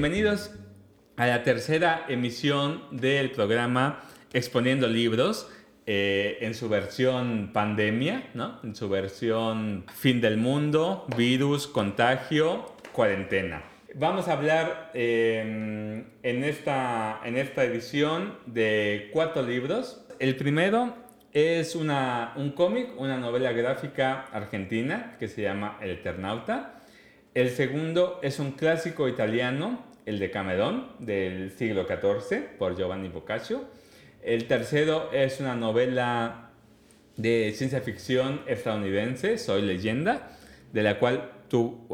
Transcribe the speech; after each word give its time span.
Bienvenidos 0.00 0.54
a 1.16 1.26
la 1.26 1.42
tercera 1.42 2.06
emisión 2.08 2.84
del 2.92 3.32
programa 3.32 4.04
Exponiendo 4.32 4.86
Libros 4.86 5.50
eh, 5.86 6.38
en 6.40 6.54
su 6.54 6.68
versión 6.68 7.50
pandemia, 7.52 8.30
¿no? 8.32 8.60
en 8.62 8.76
su 8.76 8.88
versión 8.88 9.86
fin 9.92 10.20
del 10.20 10.36
mundo, 10.36 11.04
virus, 11.16 11.66
contagio, 11.66 12.76
cuarentena. 12.92 13.64
Vamos 13.96 14.28
a 14.28 14.34
hablar 14.34 14.92
eh, 14.94 16.04
en, 16.22 16.44
esta, 16.44 17.20
en 17.24 17.36
esta 17.36 17.64
edición 17.64 18.38
de 18.46 19.10
cuatro 19.12 19.42
libros. 19.42 20.06
El 20.20 20.36
primero 20.36 20.94
es 21.32 21.74
una, 21.74 22.34
un 22.36 22.52
cómic, 22.52 22.90
una 22.98 23.16
novela 23.16 23.50
gráfica 23.50 24.26
argentina 24.30 25.16
que 25.18 25.26
se 25.26 25.42
llama 25.42 25.76
El 25.82 25.90
Eternauta. 25.90 26.84
El 27.34 27.50
segundo 27.50 28.20
es 28.22 28.38
un 28.38 28.52
clásico 28.52 29.08
italiano, 29.08 29.87
el 30.08 30.18
de 30.18 30.30
Camerón, 30.30 30.86
del 30.98 31.50
siglo 31.50 31.86
XIV, 31.86 32.56
por 32.58 32.76
Giovanni 32.76 33.08
Boccaccio. 33.08 33.64
El 34.22 34.46
tercero 34.46 35.12
es 35.12 35.38
una 35.38 35.54
novela 35.54 36.50
de 37.16 37.52
ciencia 37.54 37.82
ficción 37.82 38.40
estadounidense, 38.46 39.36
Soy 39.36 39.60
leyenda, 39.60 40.30
de 40.72 40.82
la 40.82 40.98
cual 40.98 41.30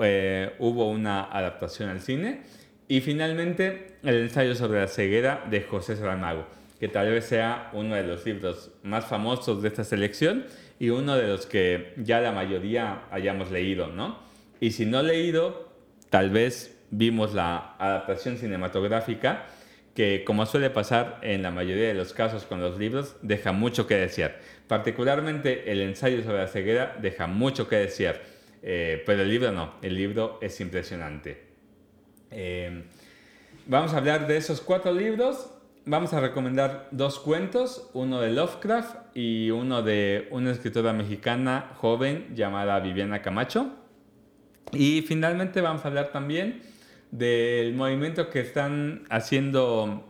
eh, 0.02 0.52
hubo 0.60 0.88
una 0.88 1.24
adaptación 1.24 1.88
al 1.88 2.00
cine. 2.00 2.42
Y 2.86 3.00
finalmente, 3.00 3.96
el 4.04 4.22
ensayo 4.22 4.54
sobre 4.54 4.80
la 4.80 4.86
ceguera 4.86 5.44
de 5.50 5.62
José 5.62 5.96
Saramago, 5.96 6.46
que 6.78 6.86
tal 6.86 7.10
vez 7.10 7.24
sea 7.24 7.70
uno 7.72 7.96
de 7.96 8.04
los 8.04 8.24
libros 8.24 8.70
más 8.84 9.06
famosos 9.06 9.60
de 9.60 9.68
esta 9.68 9.82
selección 9.82 10.44
y 10.78 10.90
uno 10.90 11.16
de 11.16 11.26
los 11.26 11.46
que 11.46 11.94
ya 11.96 12.20
la 12.20 12.30
mayoría 12.30 13.02
hayamos 13.10 13.50
leído, 13.50 13.88
¿no? 13.88 14.18
Y 14.60 14.70
si 14.70 14.86
no 14.86 15.02
leído, 15.02 15.72
tal 16.10 16.30
vez 16.30 16.73
vimos 16.96 17.34
la 17.34 17.74
adaptación 17.78 18.36
cinematográfica 18.36 19.46
que, 19.94 20.24
como 20.24 20.44
suele 20.46 20.70
pasar 20.70 21.18
en 21.22 21.42
la 21.42 21.50
mayoría 21.50 21.88
de 21.88 21.94
los 21.94 22.12
casos 22.12 22.44
con 22.44 22.60
los 22.60 22.78
libros, 22.78 23.16
deja 23.22 23.52
mucho 23.52 23.86
que 23.86 23.96
desear. 23.96 24.40
Particularmente 24.66 25.70
el 25.70 25.80
ensayo 25.80 26.22
sobre 26.22 26.38
la 26.38 26.48
ceguera 26.48 26.96
deja 27.00 27.26
mucho 27.26 27.68
que 27.68 27.76
desear 27.76 28.34
eh, 28.66 29.02
pero 29.04 29.20
el 29.20 29.28
libro 29.28 29.52
no, 29.52 29.74
el 29.82 29.94
libro 29.94 30.38
es 30.40 30.58
impresionante. 30.58 31.38
Eh, 32.30 32.84
vamos 33.66 33.92
a 33.92 33.98
hablar 33.98 34.26
de 34.26 34.38
esos 34.38 34.62
cuatro 34.62 34.90
libros. 34.90 35.50
Vamos 35.84 36.14
a 36.14 36.20
recomendar 36.20 36.88
dos 36.90 37.18
cuentos, 37.18 37.90
uno 37.92 38.22
de 38.22 38.32
Lovecraft 38.32 39.14
y 39.14 39.50
uno 39.50 39.82
de 39.82 40.28
una 40.30 40.50
escritora 40.50 40.94
mexicana 40.94 41.72
joven 41.76 42.34
llamada 42.34 42.80
Viviana 42.80 43.20
Camacho. 43.20 43.70
Y 44.72 45.02
finalmente 45.02 45.60
vamos 45.60 45.84
a 45.84 45.88
hablar 45.88 46.10
también 46.10 46.62
del 47.10 47.74
movimiento 47.74 48.30
que 48.30 48.40
están 48.40 49.04
haciendo 49.10 50.04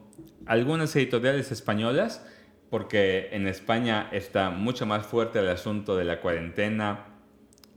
algunas 0.46 0.94
editoriales 0.96 1.52
españolas, 1.52 2.26
porque 2.70 3.28
en 3.32 3.46
España 3.46 4.08
está 4.12 4.50
mucho 4.50 4.86
más 4.86 5.06
fuerte 5.06 5.38
el 5.38 5.48
asunto 5.48 5.96
de 5.96 6.04
la 6.04 6.20
cuarentena 6.20 7.06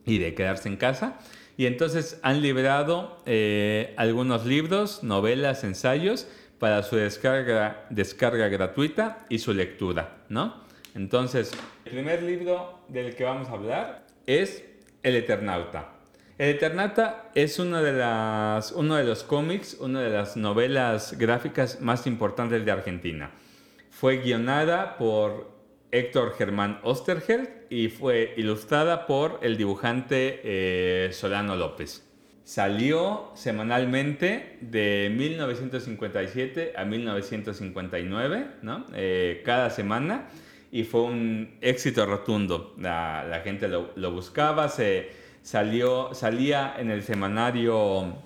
y 0.05 0.17
de 0.17 0.33
quedarse 0.33 0.69
en 0.69 0.77
casa. 0.77 1.19
Y 1.57 1.65
entonces 1.65 2.19
han 2.23 2.41
liberado 2.41 3.21
eh, 3.25 3.93
algunos 3.97 4.45
libros, 4.45 5.03
novelas, 5.03 5.63
ensayos 5.63 6.27
para 6.59 6.83
su 6.83 6.95
descarga, 6.95 7.85
descarga 7.89 8.47
gratuita 8.47 9.25
y 9.29 9.39
su 9.39 9.53
lectura, 9.53 10.17
¿no? 10.29 10.63
Entonces, 10.95 11.51
el 11.85 11.91
primer 11.91 12.23
libro 12.23 12.79
del 12.87 13.15
que 13.15 13.23
vamos 13.23 13.49
a 13.49 13.51
hablar 13.51 14.07
es 14.25 14.63
El 15.03 15.15
Eternauta. 15.15 15.96
El 16.37 16.49
Eternauta 16.49 17.31
es 17.33 17.57
uno 17.57 17.81
de, 17.81 17.93
las, 17.93 18.71
uno 18.71 18.95
de 18.95 19.03
los 19.03 19.23
cómics, 19.23 19.75
una 19.79 20.01
de 20.01 20.11
las 20.11 20.37
novelas 20.37 21.17
gráficas 21.17 21.81
más 21.81 22.05
importantes 22.05 22.63
de 22.63 22.71
Argentina. 22.71 23.31
Fue 23.89 24.17
guionada 24.17 24.97
por 24.97 25.49
Héctor 25.89 26.35
Germán 26.37 26.79
Osterheld 26.83 27.49
y 27.71 27.89
fue 27.89 28.35
ilustrada 28.37 29.07
por 29.07 29.39
el 29.41 29.57
dibujante 29.57 30.41
eh, 30.43 31.09
Solano 31.11 31.55
López. 31.55 32.07
Salió 32.43 33.31
semanalmente 33.33 34.59
de 34.61 35.11
1957 35.17 36.73
a 36.77 36.85
1959, 36.85 38.47
¿no? 38.61 38.85
Eh, 38.93 39.41
cada 39.43 39.71
semana, 39.71 40.29
y 40.71 40.83
fue 40.83 41.01
un 41.01 41.57
éxito 41.61 42.05
rotundo. 42.05 42.75
La, 42.77 43.41
gente 43.43 43.67
lo, 43.67 44.11
buscaba, 44.11 44.69
se 44.69 45.16
salió, 45.47 46.13
salía 46.13 46.75
en 46.77 46.91
el 46.91 47.03
semanario 47.03 48.17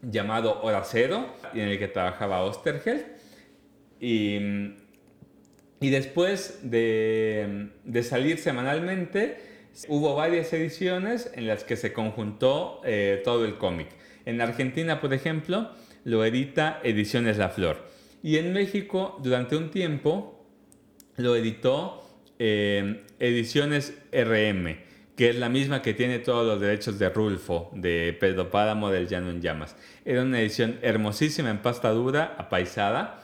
llamado 0.00 0.62
Hora 0.62 0.82
Cero, 0.84 1.26
en 1.52 1.68
el 1.68 1.78
que 1.78 1.88
trabajaba 1.88 2.42
Osterheld. 2.42 3.04
Y 4.00 4.74
y 5.80 5.90
después 5.90 6.58
de, 6.62 7.68
salir 8.02 8.38
semanalmente, 8.38 9.38
hubo 9.86 10.16
varias 10.16 10.52
ediciones 10.52 11.30
en 11.34 11.46
las 11.46 11.62
que 11.62 11.76
se 11.76 11.92
conjuntó 11.92 12.80
eh, 12.84 13.20
todo 13.24 13.44
el 13.44 13.58
cómic. 13.58 13.88
En 14.24 14.40
Argentina, 14.40 15.00
por 15.00 15.14
ejemplo, 15.14 15.70
lo 16.04 16.24
edita 16.24 16.80
Ediciones 16.82 17.38
La 17.38 17.50
Flor. 17.50 17.88
Y 18.22 18.38
en 18.38 18.52
México, 18.52 19.18
durante 19.22 19.56
un 19.56 19.70
tiempo, 19.70 20.44
lo 21.16 21.36
editó 21.36 22.02
eh, 22.40 23.04
Ediciones 23.20 23.94
RM, 24.12 24.87
que 25.18 25.30
es 25.30 25.36
la 25.36 25.48
misma 25.48 25.82
que 25.82 25.94
tiene 25.94 26.20
todos 26.20 26.46
los 26.46 26.60
derechos 26.60 26.96
de 27.00 27.08
Rulfo, 27.08 27.72
de 27.74 28.16
Pedro 28.20 28.52
Páramo 28.52 28.88
del 28.88 29.08
Llano 29.08 29.30
en 29.30 29.40
Llamas. 29.40 29.74
Era 30.04 30.22
una 30.22 30.40
edición 30.40 30.78
hermosísima 30.80 31.50
en 31.50 31.58
pasta 31.58 31.90
dura, 31.90 32.36
apaisada, 32.38 33.20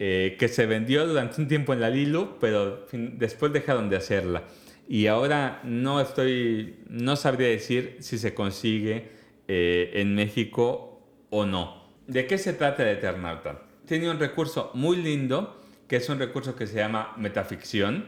eh, 0.00 0.34
que 0.40 0.48
se 0.48 0.66
vendió 0.66 1.06
durante 1.06 1.40
un 1.40 1.46
tiempo 1.46 1.72
en 1.72 1.80
la 1.80 1.88
Lilu, 1.88 2.38
pero 2.40 2.84
después 2.90 3.52
dejaron 3.52 3.88
de 3.88 3.94
hacerla. 3.94 4.42
Y 4.88 5.06
ahora 5.06 5.60
no 5.62 6.00
estoy, 6.00 6.80
no 6.88 7.14
sabría 7.14 7.46
decir 7.46 7.98
si 8.00 8.18
se 8.18 8.34
consigue 8.34 9.10
eh, 9.46 9.92
en 9.94 10.16
México 10.16 11.00
o 11.30 11.46
no. 11.46 11.92
¿De 12.08 12.26
qué 12.26 12.38
se 12.38 12.54
trata 12.54 12.90
Eternauta? 12.90 13.62
Tiene 13.86 14.10
un 14.10 14.18
recurso 14.18 14.72
muy 14.74 14.96
lindo, 14.96 15.62
que 15.86 15.94
es 15.94 16.08
un 16.08 16.18
recurso 16.18 16.56
que 16.56 16.66
se 16.66 16.78
llama 16.78 17.14
metaficción, 17.16 18.06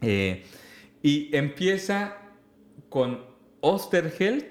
eh, 0.00 0.42
y 1.00 1.34
empieza 1.36 2.19
con 2.88 3.24
Osterheld, 3.60 4.44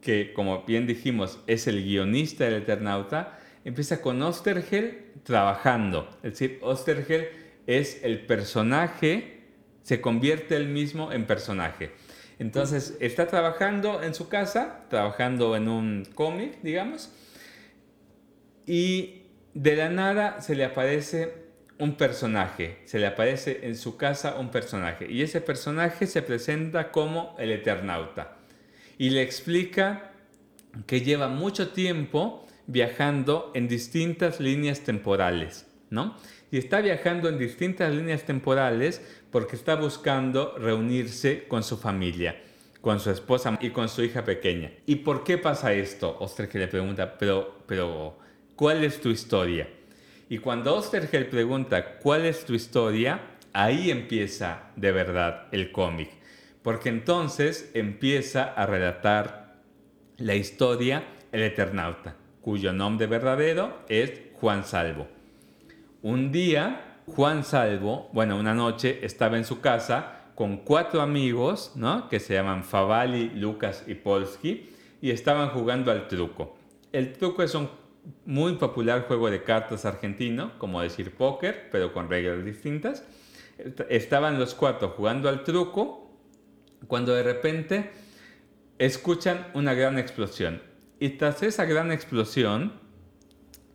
que 0.00 0.32
como 0.32 0.64
bien 0.64 0.86
dijimos 0.86 1.40
es 1.46 1.66
el 1.66 1.82
guionista 1.84 2.44
del 2.44 2.62
Eternauta, 2.62 3.38
empieza 3.64 4.00
con 4.00 4.20
Osterheld 4.22 5.22
trabajando. 5.22 6.08
Es 6.22 6.32
decir, 6.32 6.58
Ostergel 6.62 7.28
es 7.66 8.02
el 8.02 8.26
personaje, 8.26 9.42
se 9.82 10.00
convierte 10.00 10.56
él 10.56 10.68
mismo 10.68 11.12
en 11.12 11.26
personaje. 11.26 11.92
Entonces, 12.38 12.96
está 13.00 13.26
trabajando 13.28 14.02
en 14.02 14.14
su 14.14 14.28
casa, 14.28 14.86
trabajando 14.88 15.54
en 15.54 15.68
un 15.68 16.04
cómic, 16.14 16.60
digamos, 16.62 17.12
y 18.66 19.22
de 19.54 19.76
la 19.76 19.88
nada 19.90 20.40
se 20.40 20.54
le 20.54 20.64
aparece 20.64 21.41
un 21.82 21.96
personaje, 21.96 22.78
se 22.84 23.00
le 23.00 23.08
aparece 23.08 23.66
en 23.66 23.74
su 23.74 23.96
casa 23.96 24.36
un 24.38 24.50
personaje, 24.52 25.10
y 25.10 25.22
ese 25.22 25.40
personaje 25.40 26.06
se 26.06 26.22
presenta 26.22 26.92
como 26.92 27.34
el 27.40 27.50
Eternauta, 27.50 28.36
y 28.98 29.10
le 29.10 29.22
explica 29.22 30.12
que 30.86 31.00
lleva 31.00 31.26
mucho 31.26 31.70
tiempo 31.70 32.46
viajando 32.68 33.50
en 33.54 33.66
distintas 33.66 34.38
líneas 34.38 34.82
temporales, 34.82 35.66
¿no? 35.90 36.16
Y 36.52 36.58
está 36.58 36.80
viajando 36.80 37.28
en 37.28 37.36
distintas 37.36 37.92
líneas 37.92 38.22
temporales 38.22 39.02
porque 39.32 39.56
está 39.56 39.74
buscando 39.74 40.56
reunirse 40.58 41.48
con 41.48 41.64
su 41.64 41.78
familia, 41.78 42.40
con 42.80 43.00
su 43.00 43.10
esposa 43.10 43.58
y 43.60 43.70
con 43.70 43.88
su 43.88 44.04
hija 44.04 44.24
pequeña. 44.24 44.70
¿Y 44.86 44.96
por 44.96 45.24
qué 45.24 45.36
pasa 45.36 45.72
esto? 45.72 46.16
Ostergel 46.20 46.60
le 46.60 46.68
pregunta, 46.68 47.18
pero, 47.18 47.64
pero, 47.66 48.18
¿cuál 48.54 48.84
es 48.84 49.00
tu 49.00 49.08
historia? 49.08 49.68
Y 50.32 50.38
cuando 50.38 50.74
Ostergel 50.76 51.26
pregunta, 51.26 51.98
¿cuál 51.98 52.24
es 52.24 52.46
tu 52.46 52.54
historia? 52.54 53.20
Ahí 53.52 53.90
empieza 53.90 54.70
de 54.76 54.90
verdad 54.90 55.48
el 55.52 55.70
cómic, 55.70 56.08
porque 56.62 56.88
entonces 56.88 57.70
empieza 57.74 58.44
a 58.44 58.64
relatar 58.64 59.60
la 60.16 60.34
historia 60.34 61.04
El 61.32 61.42
Eternauta 61.42 62.16
cuyo 62.40 62.72
nombre 62.72 63.06
verdadero 63.08 63.80
es 63.90 64.22
Juan 64.40 64.64
Salvo. 64.64 65.06
Un 66.00 66.32
día, 66.32 67.00
Juan 67.08 67.44
Salvo, 67.44 68.08
bueno, 68.14 68.38
una 68.38 68.54
noche 68.54 69.00
estaba 69.02 69.36
en 69.36 69.44
su 69.44 69.60
casa 69.60 70.30
con 70.34 70.56
cuatro 70.64 71.02
amigos, 71.02 71.72
¿no? 71.74 72.08
Que 72.08 72.20
se 72.20 72.32
llaman 72.32 72.64
Favali, 72.64 73.28
Lucas 73.34 73.84
y 73.86 73.96
Polski, 73.96 74.70
y 75.02 75.10
estaban 75.10 75.50
jugando 75.50 75.92
al 75.92 76.08
truco. 76.08 76.56
El 76.90 77.12
truco 77.12 77.42
es 77.42 77.54
un 77.54 77.81
muy 78.24 78.56
popular 78.56 79.06
juego 79.06 79.30
de 79.30 79.42
cartas 79.42 79.84
argentino, 79.84 80.58
como 80.58 80.80
decir 80.80 81.14
póker, 81.14 81.68
pero 81.70 81.92
con 81.92 82.08
reglas 82.08 82.44
distintas. 82.44 83.04
Estaban 83.88 84.38
los 84.38 84.54
cuatro 84.54 84.90
jugando 84.96 85.28
al 85.28 85.44
truco 85.44 86.10
cuando 86.88 87.14
de 87.14 87.22
repente 87.22 87.90
escuchan 88.78 89.46
una 89.54 89.74
gran 89.74 89.98
explosión 89.98 90.60
y 91.02 91.08
tras 91.08 91.42
esa 91.42 91.64
gran 91.64 91.90
explosión, 91.90 92.74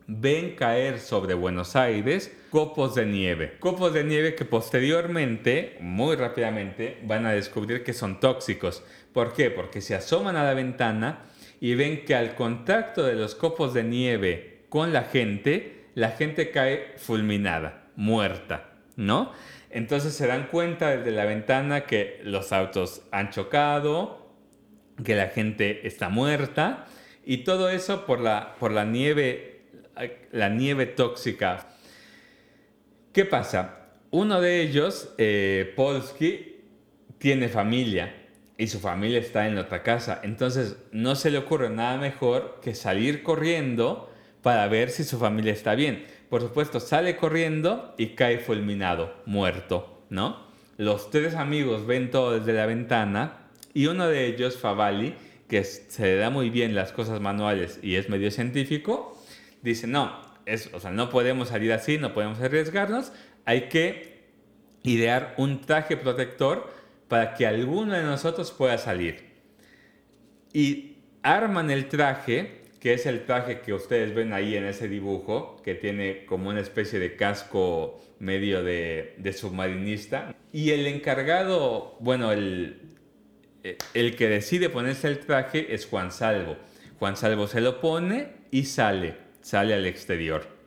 ven 0.06 0.56
caer 0.56 0.98
sobre 0.98 1.34
Buenos 1.34 1.76
Aires 1.76 2.34
copos 2.48 2.94
de 2.94 3.04
nieve. 3.04 3.58
Copos 3.60 3.92
de 3.92 4.02
nieve 4.02 4.34
que 4.34 4.46
posteriormente, 4.46 5.76
muy 5.82 6.16
rápidamente, 6.16 6.98
van 7.04 7.26
a 7.26 7.32
descubrir 7.32 7.84
que 7.84 7.92
son 7.92 8.18
tóxicos. 8.18 8.82
¿Por 9.12 9.34
qué? 9.34 9.50
Porque 9.50 9.82
se 9.82 9.94
asoman 9.94 10.36
a 10.36 10.44
la 10.44 10.54
ventana 10.54 11.26
y 11.60 11.74
ven 11.74 12.04
que 12.04 12.14
al 12.14 12.34
contacto 12.34 13.02
de 13.02 13.14
los 13.14 13.34
copos 13.34 13.74
de 13.74 13.84
nieve 13.84 14.64
con 14.68 14.92
la 14.92 15.04
gente, 15.04 15.86
la 15.94 16.10
gente 16.10 16.50
cae 16.50 16.94
fulminada, 16.96 17.88
muerta, 17.96 18.70
¿no? 18.96 19.32
Entonces 19.70 20.14
se 20.14 20.26
dan 20.26 20.48
cuenta 20.48 20.96
desde 20.96 21.10
la 21.10 21.24
ventana 21.24 21.82
que 21.82 22.20
los 22.24 22.52
autos 22.52 23.02
han 23.10 23.30
chocado, 23.30 24.32
que 25.04 25.14
la 25.14 25.28
gente 25.28 25.86
está 25.86 26.08
muerta 26.08 26.86
y 27.24 27.38
todo 27.38 27.68
eso 27.68 28.06
por 28.06 28.20
la, 28.20 28.54
por 28.58 28.72
la 28.72 28.84
nieve, 28.84 29.62
la 30.32 30.48
nieve 30.48 30.86
tóxica. 30.86 31.68
¿Qué 33.12 33.24
pasa? 33.24 33.90
Uno 34.10 34.40
de 34.40 34.62
ellos, 34.62 35.12
eh, 35.18 35.72
Polsky, 35.76 36.56
tiene 37.18 37.48
familia 37.48 38.17
y 38.58 38.66
su 38.66 38.80
familia 38.80 39.20
está 39.20 39.46
en 39.46 39.56
otra 39.56 39.82
casa. 39.82 40.20
Entonces 40.22 40.76
no 40.90 41.14
se 41.14 41.30
le 41.30 41.38
ocurre 41.38 41.70
nada 41.70 41.96
mejor 41.96 42.58
que 42.60 42.74
salir 42.74 43.22
corriendo 43.22 44.12
para 44.42 44.66
ver 44.66 44.90
si 44.90 45.04
su 45.04 45.18
familia 45.18 45.52
está 45.52 45.76
bien. 45.76 46.04
Por 46.28 46.42
supuesto, 46.42 46.80
sale 46.80 47.16
corriendo 47.16 47.94
y 47.96 48.08
cae 48.08 48.38
fulminado, 48.38 49.14
muerto, 49.24 50.04
¿no? 50.10 50.46
Los 50.76 51.10
tres 51.10 51.34
amigos 51.36 51.86
ven 51.86 52.10
todo 52.10 52.38
desde 52.38 52.52
la 52.52 52.66
ventana 52.66 53.48
y 53.72 53.86
uno 53.86 54.08
de 54.08 54.26
ellos, 54.26 54.58
Favali, 54.58 55.14
que 55.48 55.64
se 55.64 56.02
le 56.02 56.16
da 56.16 56.30
muy 56.30 56.50
bien 56.50 56.74
las 56.74 56.92
cosas 56.92 57.20
manuales 57.20 57.78
y 57.82 57.94
es 57.94 58.08
medio 58.08 58.30
científico, 58.30 59.20
dice, 59.62 59.86
no, 59.86 60.20
es, 60.46 60.70
o 60.72 60.80
sea, 60.80 60.90
no 60.90 61.10
podemos 61.10 61.48
salir 61.48 61.72
así, 61.72 61.96
no 61.96 62.12
podemos 62.12 62.40
arriesgarnos, 62.40 63.12
hay 63.44 63.68
que 63.68 64.18
idear 64.82 65.34
un 65.38 65.60
traje 65.62 65.96
protector 65.96 66.77
para 67.08 67.34
que 67.34 67.46
alguno 67.46 67.94
de 67.94 68.02
nosotros 68.02 68.52
pueda 68.52 68.78
salir. 68.78 69.28
Y 70.52 70.98
arman 71.22 71.70
el 71.70 71.88
traje, 71.88 72.62
que 72.80 72.94
es 72.94 73.06
el 73.06 73.24
traje 73.24 73.60
que 73.60 73.72
ustedes 73.72 74.14
ven 74.14 74.32
ahí 74.32 74.56
en 74.56 74.64
ese 74.64 74.88
dibujo, 74.88 75.60
que 75.64 75.74
tiene 75.74 76.26
como 76.26 76.50
una 76.50 76.60
especie 76.60 76.98
de 76.98 77.16
casco 77.16 78.00
medio 78.18 78.62
de, 78.62 79.34
submarinista. 79.36 80.34
Y 80.52 80.70
el 80.70 80.86
encargado, 80.86 81.96
bueno, 82.00 82.32
el, 82.32 82.96
el 83.94 84.16
que 84.16 84.28
decide 84.28 84.68
ponerse 84.68 85.08
el 85.08 85.20
traje 85.20 85.74
es 85.74 85.86
Juan 85.86 86.12
Salvo. 86.12 86.56
Juan 86.98 87.16
Salvo 87.16 87.46
se 87.46 87.60
lo 87.60 87.80
pone 87.80 88.28
y 88.50 88.64
sale, 88.64 89.16
sale 89.40 89.74
al 89.74 89.86
exterior. 89.86 90.58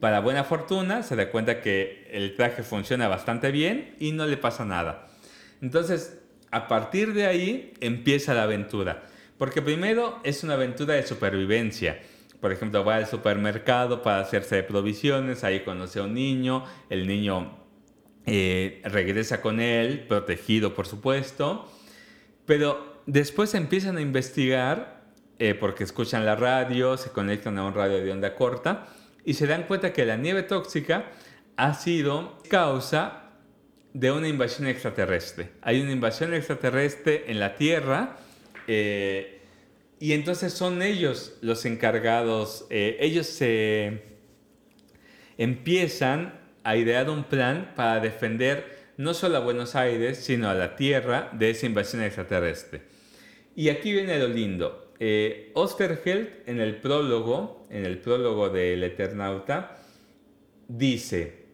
Para 0.00 0.20
buena 0.20 0.44
fortuna 0.44 1.02
se 1.02 1.16
da 1.16 1.30
cuenta 1.30 1.60
que 1.60 2.06
el 2.10 2.36
traje 2.36 2.62
funciona 2.62 3.08
bastante 3.08 3.50
bien 3.50 3.94
y 3.98 4.12
no 4.12 4.26
le 4.26 4.36
pasa 4.36 4.64
nada. 4.64 5.07
Entonces, 5.60 6.18
a 6.50 6.68
partir 6.68 7.12
de 7.14 7.26
ahí 7.26 7.74
empieza 7.80 8.34
la 8.34 8.44
aventura. 8.44 9.04
Porque 9.36 9.62
primero 9.62 10.20
es 10.24 10.42
una 10.42 10.54
aventura 10.54 10.94
de 10.94 11.06
supervivencia. 11.06 12.00
Por 12.40 12.52
ejemplo, 12.52 12.84
va 12.84 12.96
al 12.96 13.06
supermercado 13.06 14.02
para 14.02 14.20
hacerse 14.20 14.56
de 14.56 14.62
provisiones, 14.62 15.44
ahí 15.44 15.60
conoce 15.60 15.98
a 15.98 16.04
un 16.04 16.14
niño, 16.14 16.64
el 16.88 17.06
niño 17.06 17.58
eh, 18.26 18.80
regresa 18.84 19.40
con 19.40 19.60
él, 19.60 20.06
protegido 20.06 20.74
por 20.74 20.86
supuesto, 20.86 21.68
pero 22.46 23.02
después 23.06 23.54
empiezan 23.54 23.96
a 23.96 24.00
investigar 24.00 25.02
eh, 25.38 25.54
porque 25.54 25.84
escuchan 25.84 26.26
la 26.26 26.36
radio, 26.36 26.96
se 26.96 27.10
conectan 27.10 27.58
a 27.58 27.64
un 27.64 27.74
radio 27.74 28.04
de 28.04 28.12
onda 28.12 28.34
corta 28.34 28.86
y 29.24 29.34
se 29.34 29.46
dan 29.46 29.64
cuenta 29.64 29.92
que 29.92 30.04
la 30.04 30.16
nieve 30.16 30.42
tóxica 30.42 31.06
ha 31.56 31.74
sido 31.74 32.40
causa 32.48 33.27
de 33.92 34.10
una 34.10 34.28
invasión 34.28 34.68
extraterrestre. 34.68 35.50
Hay 35.62 35.80
una 35.80 35.92
invasión 35.92 36.34
extraterrestre 36.34 37.24
en 37.28 37.40
la 37.40 37.54
Tierra 37.54 38.18
eh, 38.66 39.40
y 39.98 40.12
entonces 40.12 40.52
son 40.52 40.82
ellos 40.82 41.36
los 41.40 41.64
encargados, 41.64 42.66
eh, 42.70 42.96
ellos 43.00 43.26
se 43.26 44.02
empiezan 45.36 46.38
a 46.64 46.76
idear 46.76 47.08
un 47.10 47.24
plan 47.24 47.72
para 47.74 48.00
defender 48.00 48.78
no 48.96 49.14
solo 49.14 49.38
a 49.38 49.40
Buenos 49.40 49.74
Aires, 49.74 50.18
sino 50.18 50.50
a 50.50 50.54
la 50.54 50.76
Tierra 50.76 51.30
de 51.32 51.50
esa 51.50 51.66
invasión 51.66 52.02
extraterrestre. 52.02 52.82
Y 53.54 53.70
aquí 53.70 53.92
viene 53.92 54.18
lo 54.18 54.28
lindo. 54.28 54.92
Eh, 55.00 55.52
Osterheld 55.54 56.28
en 56.46 56.60
el 56.60 56.76
prólogo, 56.76 57.66
en 57.70 57.86
el 57.86 57.98
prólogo 57.98 58.50
del 58.50 58.82
Eternauta, 58.82 59.78
dice, 60.66 61.46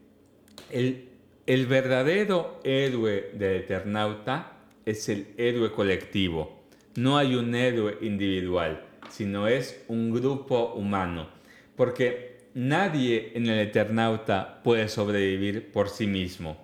el 0.71 1.14
el 1.47 1.67
verdadero 1.67 2.61
héroe 2.65 3.31
del 3.35 3.57
Eternauta 3.57 4.53
es 4.87 5.09
el 5.11 5.35
héroe 5.37 5.73
colectivo. 5.73 6.65
No 6.97 7.19
hay 7.19 7.35
un 7.35 7.55
héroe 7.55 7.99
individual, 8.01 8.85
sino 9.11 9.47
es 9.47 9.85
un 9.89 10.13
grupo 10.13 10.73
humano. 10.75 11.29
Porque 11.77 12.49
nadie 12.55 13.33
en 13.35 13.49
el 13.49 13.59
Eternauta 13.59 14.63
puede 14.63 14.89
sobrevivir 14.89 15.71
por 15.71 15.91
sí 15.91 16.07
mismo. 16.07 16.57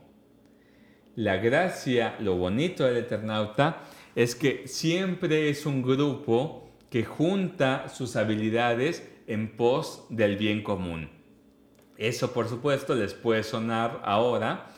La 1.14 1.36
gracia, 1.36 2.16
lo 2.20 2.36
bonito 2.36 2.84
del 2.84 2.98
Eternauta, 2.98 3.82
es 4.14 4.34
que 4.34 4.66
siempre 4.66 5.50
es 5.50 5.66
un 5.66 5.82
grupo 5.82 6.70
que 6.88 7.04
junta 7.04 7.88
sus 7.88 8.16
habilidades 8.16 9.06
en 9.26 9.56
pos 9.56 10.06
del 10.08 10.36
bien 10.36 10.62
común. 10.62 11.19
Eso 12.00 12.32
por 12.32 12.48
supuesto 12.48 12.94
les 12.94 13.12
puede 13.12 13.42
sonar 13.42 14.00
ahora 14.04 14.68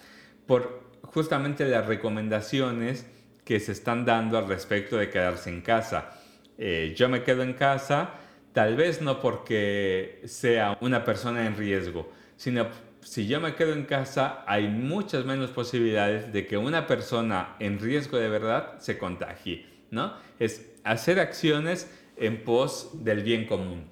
por 0.45 0.83
justamente 1.03 1.65
las 1.67 1.87
recomendaciones 1.87 3.07
que 3.45 3.61
se 3.61 3.71
están 3.71 4.05
dando 4.05 4.37
al 4.37 4.49
respecto 4.49 4.97
de 4.97 5.09
quedarse 5.09 5.49
en 5.49 5.61
casa. 5.61 6.11
Eh, 6.59 6.95
yo 6.97 7.09
me 7.09 7.23
quedo 7.23 7.45
en 7.45 7.53
casa, 7.53 8.15
tal 8.53 8.75
vez 8.75 9.01
no 9.01 9.21
porque 9.21 10.21
sea 10.25 10.77
una 10.81 11.05
persona 11.05 11.47
en 11.47 11.57
riesgo, 11.57 12.11
sino 12.37 12.67
si 13.03 13.29
yo 13.29 13.41
me 13.41 13.55
quedo 13.55 13.73
en 13.73 13.85
casa 13.85 14.43
hay 14.49 14.67
muchas 14.67 15.25
menos 15.25 15.51
posibilidades 15.51 16.33
de 16.33 16.45
que 16.49 16.57
una 16.57 16.89
persona 16.89 17.55
en 17.61 17.79
riesgo 17.79 18.19
de 18.19 18.31
verdad 18.31 18.81
se 18.81 18.99
contagie, 18.99 19.64
¿no? 19.93 20.14
Es 20.41 20.73
hacer 20.83 21.21
acciones 21.21 21.88
en 22.17 22.43
pos 22.43 23.05
del 23.05 23.23
bien 23.23 23.47
común. 23.47 23.91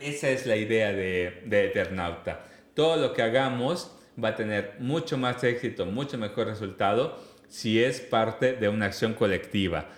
Esa 0.00 0.30
es 0.30 0.46
la 0.46 0.56
idea 0.56 0.92
de, 0.92 1.42
de 1.46 1.66
Eternauta. 1.66 2.46
Todo 2.74 2.96
lo 2.96 3.12
que 3.12 3.22
hagamos 3.22 3.92
va 4.22 4.30
a 4.30 4.36
tener 4.36 4.74
mucho 4.78 5.16
más 5.18 5.42
éxito, 5.44 5.86
mucho 5.86 6.18
mejor 6.18 6.46
resultado 6.46 7.18
si 7.48 7.82
es 7.82 8.00
parte 8.00 8.54
de 8.54 8.68
una 8.68 8.86
acción 8.86 9.14
colectiva. 9.14 9.88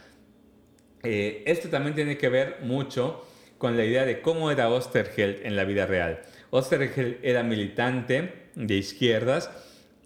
Eh, 1.02 1.42
esto 1.46 1.68
también 1.68 1.94
tiene 1.94 2.18
que 2.18 2.28
ver 2.28 2.58
mucho 2.62 3.24
con 3.56 3.76
la 3.76 3.84
idea 3.84 4.04
de 4.04 4.20
cómo 4.20 4.50
era 4.50 4.68
Osterheld 4.68 5.44
en 5.44 5.56
la 5.56 5.64
vida 5.64 5.86
real. 5.86 6.20
Osterheld 6.50 7.18
era 7.22 7.42
militante 7.42 8.48
de 8.54 8.74
izquierdas 8.74 9.50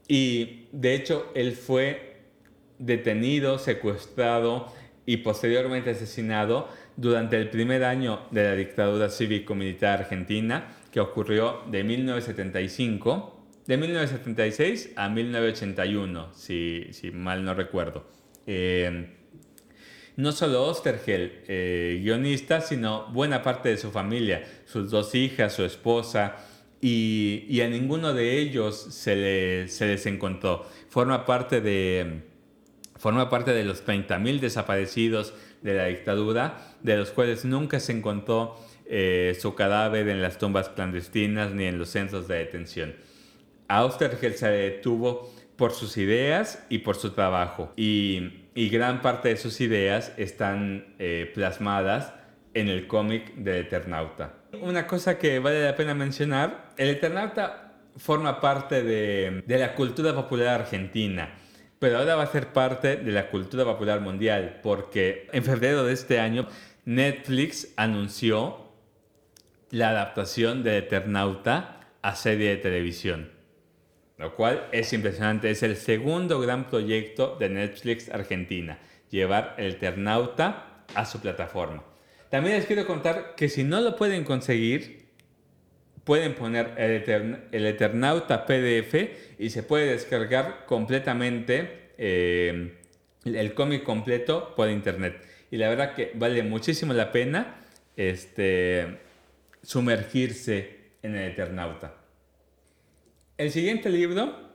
y 0.09 0.69
de 0.73 0.95
hecho 0.95 1.31
él 1.35 1.53
fue 1.53 2.17
detenido, 2.79 3.59
secuestrado 3.59 4.73
y 5.07 5.19
posteriormente 5.19 5.91
asesinado 5.91 6.69
durante 6.97 7.37
el 7.39 7.49
primer 7.51 7.85
año 7.85 8.21
de 8.31 8.45
la 8.45 8.55
dictadura 8.55 9.09
cívico-militar 9.09 10.01
argentina 10.01 10.77
que 10.91 11.01
ocurrió 11.01 11.63
de 11.71 11.85
1975 11.85 13.43
de 13.67 13.77
1976 13.77 14.91
a 14.97 15.09
1981, 15.09 16.35
si, 16.35 16.89
si 16.91 17.11
mal 17.11 17.45
no 17.45 17.55
recuerdo. 17.55 18.05
Eh, 18.47 19.19
no 20.17 20.33
solo 20.33 20.65
Ostergel, 20.65 21.43
eh, 21.47 22.01
guionista, 22.03 22.61
sino 22.61 23.07
buena 23.13 23.43
parte 23.43 23.71
de 23.71 23.77
su 23.79 23.91
familia, 23.91 24.45
sus 24.67 24.91
dos 24.91 25.15
hijas, 25.15 25.55
su 25.55 25.65
esposa, 25.65 26.37
y, 26.81 27.47
y 27.49 27.61
a 27.61 27.69
ninguno 27.69 28.13
de 28.13 28.39
ellos 28.39 28.77
se, 28.77 29.69
se, 29.69 29.87
les 29.87 30.05
encontró. 30.07 30.67
Forma 30.89 31.25
parte 31.25 31.61
de, 31.61 32.23
forma 32.97 33.31
parte 33.31 33.53
de 33.53 33.65
los 33.65 33.87
30.000 33.87 34.41
desaparecidos 34.41 35.33
de 35.63 35.75
la 35.75 35.87
dictadura, 35.87 36.59
de 36.83 36.97
los 36.97 37.11
cuales 37.11 37.45
nunca 37.45 37.81
se 37.81 37.93
encontró 37.93 38.57
eh, 38.87 39.37
su 39.41 39.55
cadáver 39.55 40.09
en 40.09 40.21
las 40.21 40.39
tumbas 40.39 40.69
clandestinas 40.69 41.53
ni 41.53 41.65
en 41.65 41.79
los 41.79 41.91
centros 41.91 42.29
de 42.29 42.39
detención. 42.39 42.95
Austergel 43.69 44.35
se 44.35 44.49
detuvo 44.49 45.33
por 45.57 45.73
sus 45.73 45.97
ideas 45.97 46.65
y 46.69 46.79
por 46.79 46.97
su 46.97 47.13
trabajo. 47.13 47.73
Y, 47.77 48.41
gran 48.55 49.01
parte 49.01 49.31
de 49.31 49.37
sus 49.37 49.61
ideas 49.61 50.13
están 50.19 50.95
eh, 50.99 51.31
plasmadas 51.35 52.13
en 52.53 52.69
el 52.69 52.87
cómic 52.87 53.35
de 53.37 53.61
Eternauta. 53.61 54.35
Una 54.61 54.87
cosa 54.87 55.19
que 55.19 55.39
vale 55.39 55.65
la 55.65 55.75
pena 55.75 55.95
mencionar, 55.95 56.73
el 56.77 56.91
Eternauta 56.91 57.73
forma 57.97 58.41
parte 58.41 58.83
de 58.83 59.59
la 59.59 59.75
cultura 59.75 60.15
popular 60.15 60.61
argentina, 60.61 61.31
pero 61.83 61.99
ahora 61.99 62.15
va 62.15 62.23
a 62.23 62.31
ser 62.31 62.53
parte 62.53 62.95
de 62.95 63.11
la 63.11 63.29
cultura 63.29 63.65
popular 63.65 64.01
mundial, 64.01 64.61
porque 64.63 65.29
en 65.33 65.43
febrero 65.43 65.83
de 65.83 65.93
este 65.93 66.21
año 66.21 66.47
Netflix 66.85 67.73
anunció 67.77 68.69
la 69.71 69.89
adaptación 69.89 70.63
de 70.63 70.79
Eternauta 70.79 71.81
a 72.01 72.15
serie 72.15 72.51
de 72.51 72.59
televisión. 72.59 73.33
Lo 74.17 74.37
cual 74.37 74.69
es 74.71 74.93
impresionante. 74.93 75.51
Es 75.51 75.65
el 75.65 75.75
segundo 75.75 76.39
gran 76.39 76.69
proyecto 76.69 77.37
de 77.41 77.49
Netflix 77.49 78.09
Argentina. 78.11 78.79
Llevar 79.11 79.57
el 79.59 79.73
Eternauta 79.73 80.85
a 80.95 81.05
su 81.05 81.19
plataforma. 81.19 81.83
También 82.31 82.59
les 82.59 82.67
quiero 82.67 82.87
contar 82.87 83.35
que 83.35 83.49
si 83.49 83.65
no 83.65 83.81
lo 83.81 83.97
pueden 83.97 84.23
conseguir, 84.23 85.02
pueden 86.05 86.35
poner 86.35 86.75
el, 86.77 87.67
Eternauta 87.67 88.45
PDF 88.47 88.95
y 89.39 89.51
se 89.51 89.63
puede 89.63 89.93
descargar 89.93 90.67
completamente 90.67 91.93
eh, 91.99 92.79
el 93.25 93.55
cómic 93.55 93.85
completo 93.85 94.55
por 94.57 94.69
internet. 94.69 95.23
Y 95.51 95.57
la 95.57 95.69
verdad 95.69 95.95
que 95.95 96.13
vale 96.15 96.43
muchísimo 96.43 96.93
la 96.93 97.13
pena 97.13 97.63
este, 97.97 98.99
sumergirse 99.63 100.79
en 101.03 101.15
el 101.15 101.33
Eternauta. 101.33 101.95
El 103.39 103.51
siguiente 103.51 103.91
libro 103.91 104.53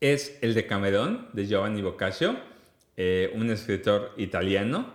es 0.00 0.38
el 0.42 0.54
de 0.54 0.66
Camerón, 0.66 1.28
de 1.32 1.46
Giovanni 1.46 1.82
Boccaccio, 1.82 2.36
eh, 2.96 3.30
un 3.34 3.50
escritor 3.50 4.12
italiano, 4.16 4.92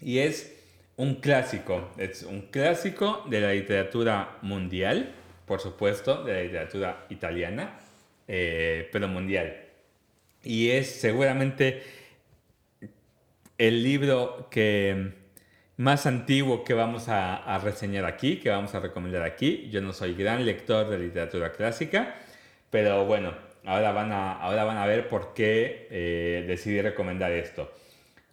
y 0.00 0.18
es 0.18 0.53
un 0.96 1.16
clásico, 1.16 1.90
es 1.98 2.22
un 2.22 2.42
clásico 2.42 3.24
de 3.28 3.40
la 3.40 3.52
literatura 3.52 4.38
mundial, 4.42 5.12
por 5.46 5.60
supuesto, 5.60 6.22
de 6.24 6.32
la 6.34 6.42
literatura 6.42 7.06
italiana, 7.10 7.78
eh, 8.28 8.88
pero 8.92 9.08
mundial. 9.08 9.56
Y 10.42 10.70
es 10.70 11.00
seguramente 11.00 11.82
el 13.58 13.82
libro 13.82 14.48
que 14.50 15.24
más 15.76 16.06
antiguo 16.06 16.64
que 16.64 16.74
vamos 16.74 17.08
a, 17.08 17.58
reseñar 17.58 18.04
aquí, 18.04 18.38
que 18.38 18.50
vamos 18.50 18.74
a 18.74 18.80
recomendar 18.80 19.22
aquí. 19.22 19.68
Yo 19.70 19.80
no 19.80 19.92
soy 19.92 20.14
gran 20.14 20.44
lector 20.44 20.88
de 20.88 20.98
literatura 20.98 21.52
clásica, 21.52 22.14
pero 22.70 23.04
bueno, 23.06 23.34
ahora 23.64 23.92
van 23.92 24.12
a, 24.12 24.34
ahora 24.34 24.64
van 24.64 24.76
a 24.76 24.86
ver 24.86 25.08
por 25.08 25.34
qué 25.34 25.88
eh, 25.90 26.44
decidí 26.46 26.80
recomendar 26.80 27.32
esto. 27.32 27.72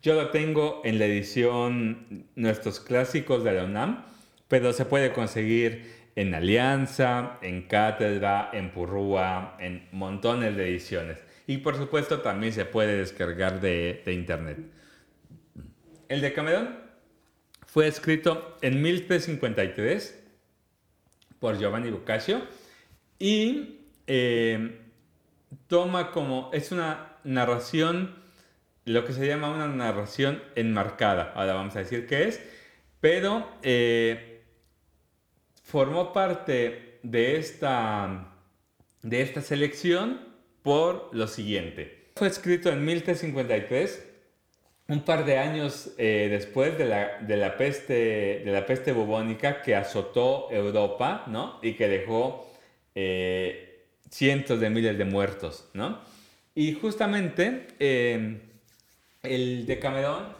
Yo 0.01 0.15
lo 0.15 0.29
tengo 0.31 0.81
en 0.83 0.97
la 0.97 1.05
edición 1.05 2.25
Nuestros 2.35 2.79
Clásicos 2.79 3.43
de 3.43 3.51
la 3.51 3.65
UNAM, 3.65 4.03
pero 4.47 4.73
se 4.73 4.85
puede 4.85 5.13
conseguir 5.13 6.09
en 6.15 6.33
Alianza, 6.33 7.37
en 7.43 7.67
Cátedra, 7.67 8.49
en 8.51 8.71
Purrúa, 8.71 9.57
en 9.59 9.87
montones 9.91 10.57
de 10.57 10.69
ediciones. 10.69 11.19
Y 11.45 11.57
por 11.57 11.75
supuesto 11.77 12.21
también 12.21 12.51
se 12.51 12.65
puede 12.65 12.97
descargar 12.97 13.61
de, 13.61 14.01
internet. 14.07 14.57
El 16.09 16.21
de 16.21 16.33
Camerón 16.33 16.79
fue 17.67 17.87
escrito 17.87 18.57
en 18.63 18.81
1353 18.81 20.19
por 21.39 21.59
Giovanni 21.59 21.91
Boccaccio 21.91 22.41
y 23.19 23.81
eh, 24.07 24.79
toma 25.67 26.09
como, 26.09 26.49
es 26.53 26.71
una 26.71 27.17
narración, 27.23 28.20
lo 28.85 29.05
que 29.05 29.13
se 29.13 29.27
llama 29.27 29.53
una 29.53 29.67
narración 29.67 30.41
enmarcada, 30.55 31.33
ahora 31.35 31.53
vamos 31.53 31.75
a 31.75 31.79
decir 31.79 32.07
qué 32.07 32.27
es, 32.27 32.41
pero 32.99 33.47
eh, 33.61 34.43
formó 35.63 36.13
parte 36.13 36.99
de 37.03 37.37
esta, 37.37 38.33
de 39.01 39.21
esta 39.21 39.41
selección 39.41 40.21
por 40.63 41.09
lo 41.13 41.27
siguiente. 41.27 42.11
Fue 42.15 42.27
escrito 42.27 42.69
en 42.69 42.85
1353 42.85 44.07
un 44.87 45.01
par 45.01 45.25
de 45.25 45.37
años 45.37 45.91
eh, 45.97 46.27
después 46.29 46.77
de 46.77 46.85
la, 46.85 47.57
peste, 47.57 48.41
de 48.43 48.51
la 48.51 48.65
peste 48.65 48.91
bubónica 48.91 49.61
que 49.61 49.75
azotó 49.75 50.51
Europa, 50.51 51.23
¿no? 51.27 51.59
Y 51.61 51.73
que 51.73 51.87
dejó 51.87 52.51
eh, 52.93 53.85
cientos 54.09 54.59
de 54.59 54.69
miles 54.69 54.97
de 54.97 55.05
muertos, 55.05 55.69
¿no? 55.73 56.01
Y 56.53 56.73
justamente 56.73 57.67
el 59.23 59.65
Decamerón 59.65 60.35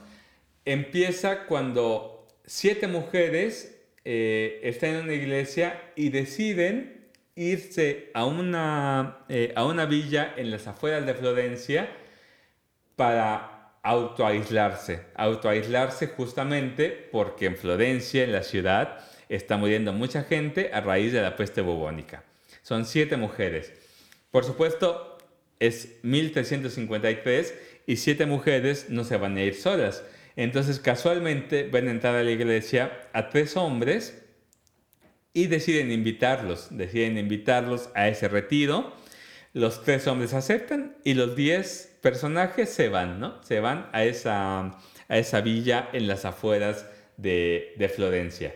empieza 0.66 1.46
cuando 1.46 2.28
siete 2.46 2.88
mujeres 2.88 3.78
eh, 4.06 4.60
están 4.64 4.92
en 4.92 5.04
una 5.04 5.14
iglesia 5.14 5.82
y 5.96 6.10
deciden 6.10 7.10
irse 7.36 8.10
a 8.14 8.26
una, 8.26 9.20
a 9.56 9.66
una 9.66 9.86
villa 9.86 10.34
en 10.36 10.52
las 10.52 10.68
afueras 10.68 11.06
de 11.06 11.14
Florencia 11.14 11.90
para 12.96 13.78
autoaislarse, 13.84 15.06
autoaislarse 15.16 16.08
justamente 16.08 16.90
porque 17.12 17.46
en 17.46 17.56
Florencia, 17.56 18.24
en 18.24 18.32
la 18.32 18.44
ciudad, 18.44 19.00
está 19.30 19.58
muriendo 19.58 19.94
mucha 19.94 20.24
gente 20.24 20.72
a 20.74 20.82
raíz 20.82 21.14
de 21.14 21.22
la 21.22 21.36
peste 21.36 21.62
bubónica. 21.62 22.24
Son 22.64 22.86
siete 22.86 23.18
mujeres. 23.18 23.74
Por 24.30 24.44
supuesto, 24.44 25.18
es 25.60 26.00
1353 26.02 27.54
y 27.86 27.98
siete 27.98 28.26
mujeres 28.26 28.88
no 28.90 29.04
se 29.04 29.18
van 29.18 29.38
a 29.38 29.44
ir 29.44 29.56
solas. 29.56 30.04
Entonces, 30.36 30.80
casualmente 30.80 31.70
van 31.72 31.88
a 31.88 31.92
entrar 31.92 32.16
a 32.16 32.24
la 32.24 32.32
iglesia 32.32 33.10
a 33.14 33.30
tres 33.30 33.58
hombres 33.58 34.24
y 35.34 35.48
deciden 35.48 35.92
invitarlos, 35.92 36.68
deciden 36.72 37.18
invitarlos 37.18 37.90
a 37.96 38.08
ese 38.08 38.28
retiro. 38.28 38.94
Los 39.54 39.84
tres 39.84 40.08
hombres 40.08 40.34
aceptan 40.34 40.96
y 41.04 41.14
los 41.14 41.36
diez 41.36 41.98
personajes 42.02 42.70
se 42.70 42.90
van, 42.90 43.20
¿no? 43.20 43.44
Se 43.44 43.60
van 43.60 43.90
a 43.92 44.04
esa, 44.06 44.78
a 45.08 45.18
esa 45.18 45.42
villa 45.42 45.90
en 45.94 46.08
las 46.08 46.26
afueras 46.26 46.86
de, 47.18 47.74
de 47.78 47.90
Florencia. 47.90 48.56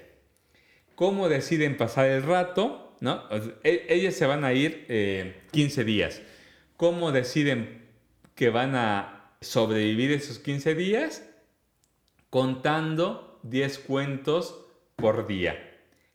¿Cómo 0.96 1.28
deciden 1.28 1.76
pasar 1.76 2.08
el 2.08 2.24
rato? 2.24 2.86
¿no? 3.00 3.24
E, 3.64 3.86
ellas 3.90 4.16
se 4.16 4.26
van 4.26 4.44
a 4.44 4.54
ir 4.54 4.86
15 5.52 5.82
eh, 5.82 5.84
días. 5.84 6.22
¿Cómo 6.78 7.12
deciden 7.12 7.85
que 8.36 8.50
van 8.50 8.76
a 8.76 9.32
sobrevivir 9.42 10.12
esos 10.12 10.40
15 10.40 10.76
días? 10.76 11.28
Contando 12.30 13.40
10 13.44 13.80
cuentos 13.80 14.60
por 14.96 15.28
día. 15.28 15.72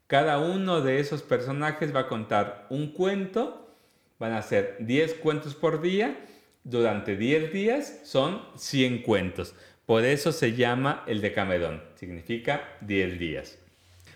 Cada 0.07 0.39
uno 0.39 0.81
de 0.81 0.99
esos 0.99 1.23
personajes 1.23 1.95
va 1.95 2.01
a 2.01 2.07
contar 2.07 2.67
un 2.69 2.91
cuento, 2.91 3.75
van 4.19 4.33
a 4.33 4.41
ser 4.41 4.77
10 4.79 5.15
cuentos 5.15 5.55
por 5.55 5.81
día 5.81 6.17
durante 6.63 7.15
10 7.15 7.51
días 7.51 8.01
son 8.03 8.41
100 8.55 9.01
cuentos. 9.01 9.55
Por 9.85 10.05
eso 10.05 10.31
se 10.31 10.53
llama 10.53 11.03
el 11.07 11.21
Decamerón. 11.21 11.81
Significa 11.95 12.77
10 12.81 13.19
días. 13.19 13.57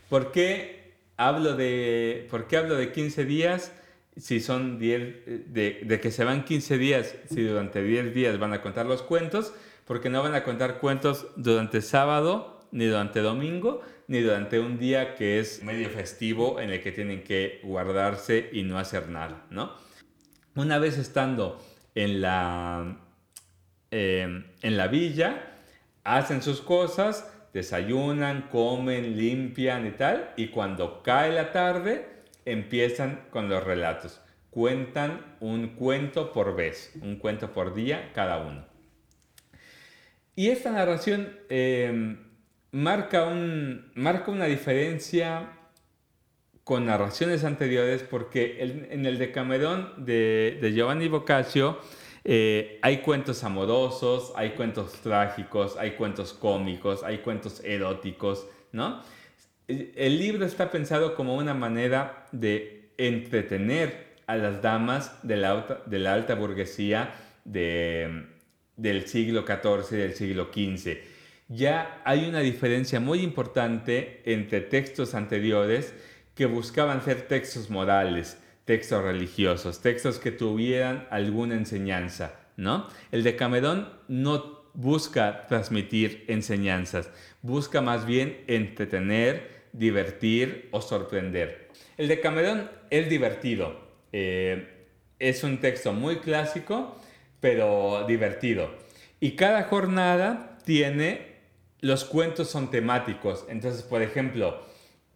¿Por 0.10 0.32
qué 0.32 0.94
hablo 1.18 1.56
de, 1.56 2.28
por 2.30 2.48
qué 2.48 2.58
hablo 2.58 2.76
de 2.76 2.92
15 2.92 3.26
días? 3.26 3.72
Si 4.18 4.40
son 4.40 4.80
10, 4.80 5.54
de, 5.54 5.82
de, 5.86 6.00
que 6.00 6.12
se 6.12 6.24
van 6.24 6.46
15 6.46 6.78
días, 6.78 7.16
si 7.30 7.44
durante 7.44 7.84
10 7.84 8.14
días 8.14 8.40
van 8.40 8.54
a 8.54 8.62
contar 8.62 8.86
los 8.86 9.02
cuentos, 9.02 9.54
porque 9.86 10.10
no 10.10 10.24
van 10.24 10.34
a 10.34 10.44
contar 10.44 10.80
cuentos 10.80 11.28
durante 11.36 11.82
sábado, 11.82 12.56
ni 12.72 12.86
durante 12.86 13.22
domingo, 13.22 13.82
ni 14.08 14.22
durante 14.22 14.60
un 14.60 14.78
día 14.78 15.16
que 15.16 15.40
es 15.40 15.64
medio 15.64 15.90
festivo 15.90 16.60
en 16.60 16.70
el 16.72 16.82
que 16.82 16.92
tienen 16.92 17.24
que 17.24 17.60
guardarse 17.64 18.50
y 18.52 18.64
no 18.64 18.78
hacer 18.78 19.10
nada, 19.10 19.46
¿no? 19.50 19.74
Una 20.56 20.80
vez 20.80 20.98
estando 20.98 21.62
en 21.96 22.22
la, 22.22 22.98
em, 23.92 24.46
en 24.62 24.78
la 24.78 24.88
villa, 24.88 25.54
hacen 26.04 26.42
sus 26.42 26.62
cosas, 26.62 27.32
desayunan, 27.54 28.50
comen, 28.50 29.18
limpian 29.18 29.88
y 29.88 29.92
tal, 29.92 30.34
y 30.38 30.48
cuando 30.48 31.02
cae 31.02 31.32
la 31.32 31.52
tarde 31.52 32.15
empiezan 32.46 33.28
con 33.32 33.50
los 33.50 33.64
relatos. 33.64 34.22
Cuentan 34.50 35.36
un 35.42 35.76
cuento 35.76 36.32
por 36.32 36.56
vez, 36.56 36.94
un 37.02 37.18
cuento 37.18 37.52
por 37.52 37.74
día 37.74 38.12
cada 38.14 38.38
uno. 38.38 38.66
Y 40.36 40.50
esta 40.50 40.72
narración 40.72 41.38
em, 41.50 42.18
marca, 42.72 43.26
un, 43.26 43.92
marca 43.96 44.32
una 44.32 44.46
diferencia 44.46 45.50
con 46.64 46.88
narraciones 46.88 47.44
anteriores 47.44 48.02
porque 48.02 48.88
en 48.90 49.06
el 49.06 49.20
Decamerón 49.20 50.04
de, 50.04 50.72
Giovanni 50.74 51.08
Boccaccio 51.08 51.78
eh, 52.24 52.80
hay 52.82 52.98
cuentos 52.98 53.44
amorosos, 53.44 54.34
hay 54.36 54.52
cuentos 54.52 54.94
trágicos, 54.94 55.78
hay 55.78 55.92
cuentos 55.92 56.34
cómicos, 56.34 57.04
hay 57.04 57.20
cuentos 57.20 57.64
eróticos, 57.64 58.48
¿no? 58.72 59.04
El 59.68 60.20
libro 60.20 60.46
está 60.46 60.70
pensado 60.70 61.16
como 61.16 61.36
una 61.36 61.54
manera 61.54 62.28
de 62.32 62.92
entretener 62.98 64.16
a 64.28 64.36
las 64.36 64.62
damas 64.62 65.20
de 65.24 65.38
la 65.38 66.14
alta, 66.14 66.36
burguesía 66.36 67.14
de, 67.44 68.28
del 68.78 69.08
siglo 69.08 69.46
XIV 69.46 69.94
y 69.94 70.02
del 70.02 70.14
siglo 70.14 70.50
XV. 70.54 70.98
Ya 71.48 72.02
hay 72.06 72.28
una 72.28 72.40
diferencia 72.40 73.00
muy 73.00 73.20
importante 73.22 74.22
entre 74.26 74.62
textos 74.62 75.14
anteriores 75.14 75.94
que 76.34 76.48
buscaban 76.48 77.04
ser 77.04 77.28
textos 77.28 77.70
morales, 77.70 78.38
textos 78.66 79.04
religiosos, 79.04 79.82
textos 79.82 80.18
que 80.18 80.32
tuvieran 80.32 81.08
alguna 81.12 81.56
enseñanza, 81.56 82.34
¿no? 82.58 82.88
El 83.12 83.24
de 83.24 83.32
Decamerón 83.32 83.90
no 84.08 84.66
busca 84.74 85.46
transmitir 85.48 86.26
enseñanzas, 86.28 87.10
busca 87.42 87.82
más 87.82 88.06
bien 88.06 88.44
entretener, 88.48 89.55
divertir 89.78 90.70
o 90.72 90.82
sorprender. 90.82 91.70
El 91.98 92.08
de 92.08 92.20
Cameron 92.20 92.70
es 92.90 93.10
divertido. 93.10 93.80
Eh, 94.12 94.88
es 95.20 95.44
un 95.44 95.60
texto 95.60 95.94
muy 95.94 96.18
clásico, 96.18 96.98
pero 97.40 98.06
divertido. 98.08 98.70
Y 99.20 99.32
cada 99.36 99.64
jornada 99.64 100.58
tiene, 100.66 101.36
los 101.82 102.06
cuentos 102.06 102.50
son 102.50 102.72
temáticos. 102.72 103.46
Entonces, 103.50 103.84
por 103.84 104.02
ejemplo, 104.02 104.62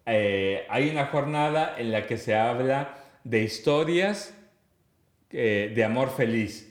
eh, 0.06 0.66
hay 0.68 0.90
una 0.90 1.06
jornada 1.06 1.74
en 1.78 1.92
la 1.92 2.06
que 2.06 2.16
se 2.16 2.34
habla 2.34 2.96
de 3.24 3.42
historias 3.42 4.34
eh, 5.30 5.72
de 5.74 5.84
amor 5.84 6.10
feliz. 6.10 6.66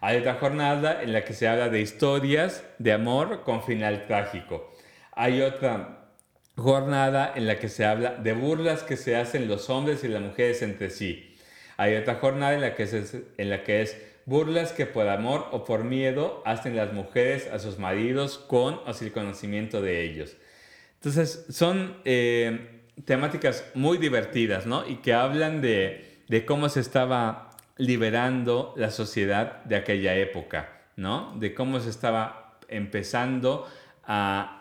Hay 0.00 0.18
otra 0.18 0.34
jornada 0.34 1.02
en 1.02 1.12
la 1.12 1.24
que 1.24 1.34
se 1.34 1.48
habla 1.48 1.68
de 1.68 1.80
historias 1.80 2.64
de 2.78 2.92
amor 2.92 3.42
con 3.42 3.62
final 3.62 4.06
trágico. 4.06 4.72
Hay 5.12 5.42
otra 5.42 5.97
jornada 6.58 7.32
en 7.36 7.46
la 7.46 7.58
que 7.58 7.68
se 7.68 7.84
habla 7.84 8.16
de 8.16 8.32
burlas 8.32 8.82
que 8.82 8.96
se 8.96 9.16
hacen 9.16 9.46
los 9.46 9.70
hombres 9.70 10.02
y 10.02 10.08
las 10.08 10.20
mujeres 10.20 10.60
entre 10.62 10.90
sí. 10.90 11.36
Hay 11.76 11.94
otra 11.94 12.16
jornada 12.16 12.54
en 12.54 12.60
la 12.60 12.74
que, 12.74 12.82
es, 13.82 13.96
burlas 14.26 14.72
que 14.72 14.84
por 14.84 15.08
amor 15.08 15.46
o 15.52 15.64
por 15.64 15.84
miedo 15.84 16.42
hacen 16.44 16.74
las 16.74 16.92
mujeres 16.92 17.48
a 17.52 17.60
sus 17.60 17.78
maridos 17.78 18.38
con 18.38 18.80
o 18.86 18.92
sin 18.92 19.10
conocimiento 19.10 19.80
de 19.80 20.02
ellos. 20.02 20.36
Entonces 20.96 21.46
son 21.48 21.96
eh, 22.04 22.82
temáticas 23.04 23.64
muy 23.74 23.96
divertidas, 23.98 24.66
¿no? 24.66 24.84
Y 24.86 24.96
que 24.96 25.14
hablan 25.14 25.60
de, 25.60 26.22
de 26.26 26.44
cómo 26.44 26.68
se 26.68 26.80
estaba 26.80 27.50
liberando 27.76 28.74
la 28.76 28.90
sociedad 28.90 29.62
de 29.62 29.76
aquella 29.76 30.16
época, 30.16 30.80
¿no? 30.96 31.36
De 31.38 31.54
cómo 31.54 31.78
se 31.78 31.90
estaba 31.90 32.58
empezando 32.68 33.68
a, 34.04 34.57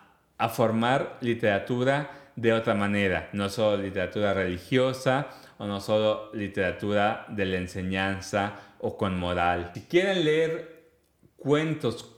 formar 0.50 1.18
literatura 1.22 2.12
de 2.36 2.54
otra 2.54 2.76
manera, 2.76 3.30
no 3.34 3.50
solo 3.50 3.82
literatura 3.82 4.34
religiosa 4.34 5.28
o 5.58 5.66
no 5.66 5.82
solo 5.82 6.30
literatura 6.34 7.26
de 7.30 7.46
la 7.46 7.58
enseñanza 7.58 8.54
o 8.80 8.96
con 8.98 9.20
moral. 9.20 9.72
Si 9.74 9.82
quieren 9.82 10.24
leer 10.24 10.92
cuentos 11.36 12.14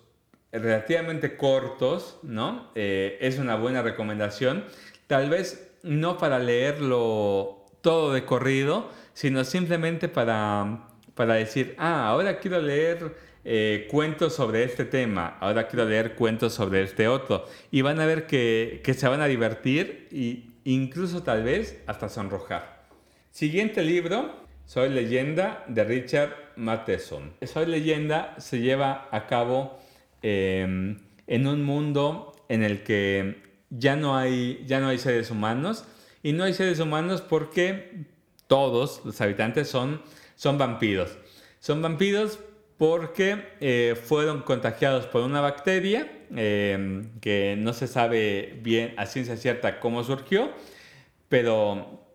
relativamente 0.51 1.37
cortos, 1.37 2.19
¿no? 2.23 2.71
Eh, 2.75 3.17
es 3.21 3.39
una 3.39 3.55
buena 3.55 3.81
recomendación. 3.81 4.65
Tal 5.07 5.29
vez 5.29 5.71
no 5.83 6.17
para 6.17 6.39
leerlo 6.39 7.65
todo 7.81 8.13
de 8.13 8.25
corrido, 8.25 8.89
sino 9.13 9.45
simplemente 9.45 10.09
para 10.09 10.89
para 11.19 11.33
decir, 11.33 11.75
ah, 11.77 12.07
ahora 12.07 12.39
quiero 12.39 12.61
leer 12.61 13.13
eh, 13.45 13.87
cuentos 13.89 14.35
sobre 14.35 14.63
este 14.63 14.85
tema, 14.85 15.37
ahora 15.39 15.67
quiero 15.67 15.85
leer 15.85 16.15
cuentos 16.15 16.53
sobre 16.53 16.83
este 16.83 17.07
otro. 17.07 17.45
Y 17.71 17.81
van 17.81 17.99
a 17.99 18.05
ver 18.05 18.27
que, 18.27 18.81
que 18.83 18.93
se 18.93 19.07
van 19.07 19.21
a 19.21 19.27
divertir 19.27 20.07
e 20.11 20.43
incluso 20.65 21.23
tal 21.23 21.43
vez 21.43 21.81
hasta 21.87 22.09
sonrojar. 22.09 22.85
Siguiente 23.31 23.83
libro, 23.83 24.47
Soy 24.65 24.89
leyenda 24.89 25.63
de 25.67 25.83
Richard 25.83 26.31
Matheson. 26.55 27.33
Soy 27.41 27.65
leyenda 27.65 28.35
se 28.37 28.59
lleva 28.59 29.07
a 29.11 29.25
cabo 29.25 29.79
em, 30.21 30.99
en 31.25 31.47
un 31.47 31.63
mundo 31.63 32.35
en 32.49 32.61
el 32.61 32.83
que 32.83 33.41
ya 33.71 33.95
no, 33.95 34.15
hay, 34.15 34.63
ya 34.67 34.79
no 34.79 34.89
hay 34.89 34.99
seres 34.99 35.31
humanos 35.31 35.85
y 36.21 36.33
no 36.33 36.43
hay 36.43 36.53
seres 36.53 36.79
humanos 36.79 37.21
porque 37.21 38.05
todos 38.45 39.01
los 39.03 39.19
habitantes 39.21 39.67
son 39.67 40.01
son 40.39 40.57
vampiros. 40.57 41.17
Son 41.59 41.81
vampiros 41.81 42.39
porque 42.79 43.43
eh, 43.59 43.95
fueron 44.01 44.41
contagiados 44.41 45.05
por 45.05 45.21
una 45.21 45.41
bacteria 45.41 46.09
em, 46.35 47.11
que 47.19 47.55
no 47.55 47.73
se 47.73 47.85
sabe 47.87 48.57
bien 48.63 48.95
a 48.97 49.05
ciencia 49.05 49.37
cierta 49.37 49.79
cómo 49.79 50.03
surgió, 50.03 50.49
pero 51.27 52.07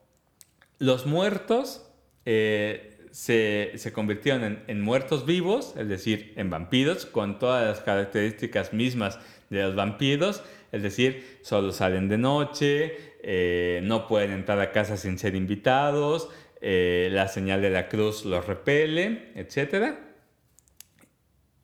los 0.79 1.07
muertos 1.07 1.87
eh, 2.25 2.97
se, 3.13 3.73
se, 3.77 3.93
convirtieron 3.93 4.43
en, 4.43 4.65
en, 4.67 4.81
muertos 4.81 5.27
vivos, 5.27 5.75
es 5.79 5.87
decir, 5.89 6.33
en 6.37 6.51
vampiros, 6.51 7.07
con 7.07 7.39
todas 7.39 7.65
las 7.65 7.81
características 7.81 8.73
mismas 8.73 9.21
de 9.51 9.63
los 9.63 9.77
vampiros, 9.77 10.43
es 10.73 10.83
decir, 10.83 11.39
solo 11.43 11.73
salen 11.73 12.09
de 12.09 12.19
noche, 12.19 12.97
eh, 13.23 13.81
no 13.85 14.09
pueden 14.09 14.33
entrar 14.33 14.59
a 14.61 14.73
casa 14.73 14.97
sin 14.97 15.19
ser 15.19 15.35
invitados, 15.35 16.31
eh, 16.63 17.09
la 17.13 17.29
señal 17.29 17.61
de 17.61 17.69
la 17.69 17.89
cruz 17.89 18.25
los 18.25 18.47
repele, 18.47 19.31
etc. 19.35 20.14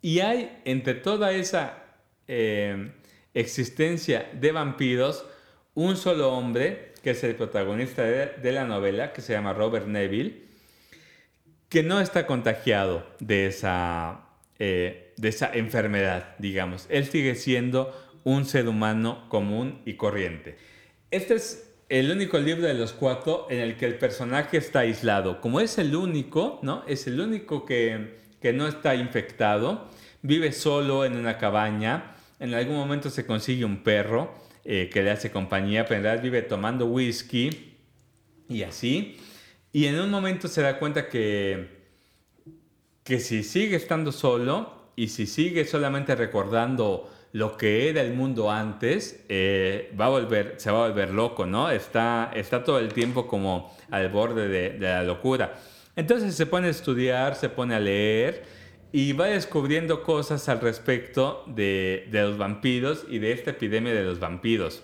Y 0.02 0.20
hay 0.20 0.60
entre 0.64 0.94
toda 0.94 1.32
esa 1.32 1.84
eh, 2.26 2.92
existencia 3.34 4.30
de 4.32 4.52
vampiros 4.52 5.24
un 5.74 5.96
solo 5.96 6.32
hombre, 6.32 6.94
que 7.02 7.10
es 7.10 7.24
el 7.24 7.34
protagonista 7.34 8.02
de, 8.02 8.52
la 8.52 8.64
novela, 8.64 9.12
que 9.12 9.22
se 9.22 9.32
llama 9.32 9.52
Robert 9.52 9.86
Neville, 9.86 10.42
que 11.68 11.82
no 11.82 12.00
está 12.00 12.26
contagiado 12.26 13.06
de 13.20 13.46
esa, 13.46 14.26
eh, 14.58 15.12
de 15.16 15.28
esa 15.28 15.50
enfermedad, 15.52 16.34
digamos. 16.38 16.86
Él 16.90 17.06
sigue 17.06 17.34
siendo 17.34 17.94
un 18.24 18.44
ser 18.44 18.68
humano 18.68 19.26
común 19.28 19.80
y 19.84 19.94
corriente. 19.94 20.56
Este 21.10 21.34
es 21.34 21.70
el 21.88 22.10
único 22.10 22.38
libro 22.38 22.66
de 22.66 22.74
los 22.74 22.92
cuatro 22.92 23.46
en 23.50 23.60
el 23.60 23.76
que 23.76 23.86
el 23.86 23.98
personaje 23.98 24.58
está 24.58 24.80
aislado. 24.80 25.40
Como 25.40 25.60
es 25.60 25.78
el 25.78 25.94
único, 25.96 26.60
¿no? 26.62 26.84
Es 26.86 27.06
el 27.06 27.20
único 27.20 27.64
que, 27.64 28.20
no 28.52 28.66
está 28.66 28.94
infectado, 28.94 29.88
vive 30.22 30.52
solo 30.52 31.04
en 31.04 31.16
una 31.16 31.38
cabaña, 31.38 32.16
en 32.38 32.54
algún 32.54 32.76
momento 32.76 33.10
se 33.10 33.26
consigue 33.26 33.64
un 33.64 33.82
perro 33.82 34.34
eh, 34.64 34.90
que 34.92 35.02
le 35.02 35.10
hace 35.10 35.30
compañía, 35.30 35.84
pero 35.84 35.96
en 35.96 36.02
realidad 36.04 36.22
vive 36.22 36.42
tomando 36.42 36.86
whisky 36.86 37.76
y 38.48 38.62
así. 38.62 39.18
Y 39.72 39.86
en 39.86 40.00
un 40.00 40.10
momento 40.10 40.48
se 40.48 40.62
da 40.62 40.78
cuenta 40.78 41.08
que, 41.08 41.80
que 43.04 43.20
si 43.20 43.42
sigue 43.42 43.76
estando 43.76 44.10
solo 44.10 44.90
y 44.96 45.08
si 45.08 45.26
sigue 45.26 45.64
solamente 45.64 46.14
recordando 46.14 47.10
lo 47.32 47.56
que 47.56 47.88
era 47.88 48.00
el 48.00 48.12
mundo 48.12 48.50
antes 48.50 49.24
eh, 49.28 49.92
va 49.98 50.06
a 50.06 50.08
volver, 50.08 50.54
se 50.58 50.70
va 50.70 50.84
a 50.84 50.88
volver 50.88 51.10
loco, 51.10 51.46
¿no? 51.46 51.70
Está, 51.70 52.32
está 52.34 52.64
todo 52.64 52.78
el 52.78 52.92
tiempo 52.92 53.26
como 53.26 53.76
al 53.90 54.08
borde 54.08 54.48
de, 54.48 54.78
la 54.78 55.04
locura. 55.04 55.54
Entonces 55.96 56.34
se 56.34 56.46
pone 56.46 56.68
a 56.68 56.70
estudiar, 56.70 57.34
se 57.34 57.48
pone 57.48 57.74
a 57.74 57.80
leer 57.80 58.44
y 58.92 59.12
va 59.12 59.26
descubriendo 59.26 60.02
cosas 60.02 60.48
al 60.48 60.60
respecto 60.60 61.44
de, 61.46 62.08
los 62.10 62.38
vampiros 62.38 63.06
y 63.08 63.18
de 63.18 63.32
esta 63.32 63.50
epidemia 63.50 63.92
de 63.92 64.04
los 64.04 64.18
vampiros. 64.18 64.82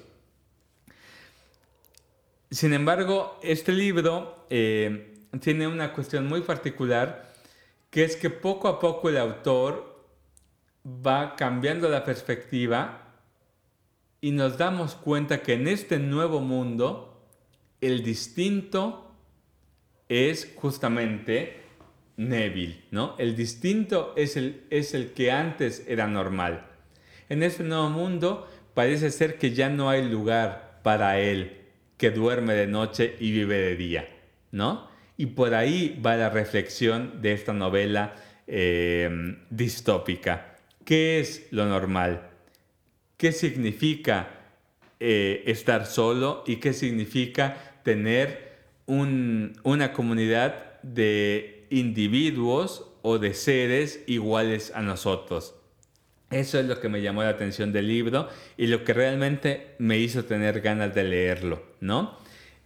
Sin 2.50 2.72
embargo, 2.72 3.38
este 3.42 3.72
libro 3.72 4.46
eh, 4.50 5.14
tiene 5.40 5.66
una 5.66 5.92
cuestión 5.92 6.26
muy 6.26 6.42
particular, 6.42 7.32
que 7.90 8.04
es 8.04 8.16
que 8.16 8.30
poco 8.30 8.68
a 8.68 8.78
poco 8.78 9.08
el 9.08 9.18
autor 9.18 9.96
va 10.86 11.34
cambiando 11.34 11.88
la 11.88 12.04
perspectiva 12.04 13.02
y 14.20 14.30
nos 14.30 14.56
damos 14.56 14.94
cuenta 14.94 15.42
que 15.42 15.54
en 15.54 15.66
este 15.66 15.98
nuevo 15.98 16.40
mundo 16.40 17.26
el 17.80 18.04
distinto 18.04 19.05
es 20.08 20.52
justamente 20.56 21.60
Neville, 22.16 22.82
¿no? 22.90 23.14
El 23.18 23.36
distinto 23.36 24.14
es 24.16 24.36
el, 24.36 24.64
es 24.70 24.94
el 24.94 25.12
que 25.12 25.30
antes 25.30 25.84
era 25.86 26.06
normal. 26.06 26.66
En 27.28 27.42
este 27.42 27.64
nuevo 27.64 27.90
mundo 27.90 28.48
parece 28.74 29.10
ser 29.10 29.38
que 29.38 29.52
ya 29.52 29.68
no 29.68 29.90
hay 29.90 30.08
lugar 30.08 30.80
para 30.82 31.18
él 31.18 31.62
que 31.96 32.10
duerme 32.10 32.54
de 32.54 32.66
noche 32.66 33.16
y 33.18 33.32
vive 33.32 33.58
de 33.58 33.76
día, 33.76 34.08
¿no? 34.52 34.88
Y 35.16 35.26
por 35.26 35.54
ahí 35.54 36.00
va 36.04 36.16
la 36.16 36.30
reflexión 36.30 37.22
de 37.22 37.32
esta 37.32 37.52
novela 37.52 38.14
eh, 38.46 39.38
distópica. 39.50 40.56
¿Qué 40.84 41.18
es 41.20 41.48
lo 41.50 41.66
normal? 41.66 42.30
¿Qué 43.16 43.32
significa 43.32 44.28
eh, 45.00 45.42
estar 45.46 45.86
solo 45.86 46.44
y 46.46 46.56
qué 46.56 46.72
significa 46.72 47.80
tener 47.82 48.45
una 48.86 49.92
comunidad 49.92 50.80
de 50.82 51.66
individuos 51.70 52.90
o 53.02 53.18
de 53.18 53.34
seres 53.34 54.02
iguales 54.06 54.72
a 54.74 54.82
nosotros? 54.82 55.54
Eso 56.30 56.58
es 56.58 56.66
lo 56.66 56.80
que 56.80 56.88
me 56.88 57.02
llamó 57.02 57.22
la 57.22 57.30
atención 57.30 57.72
del 57.72 57.86
libro 57.86 58.28
y 58.56 58.66
lo 58.66 58.84
que 58.84 58.92
realmente 58.92 59.74
me 59.78 59.98
hizo 59.98 60.24
tener 60.24 60.60
ganas 60.60 60.94
de 60.94 61.04
leerlo, 61.04 61.62
¿no? 61.80 62.18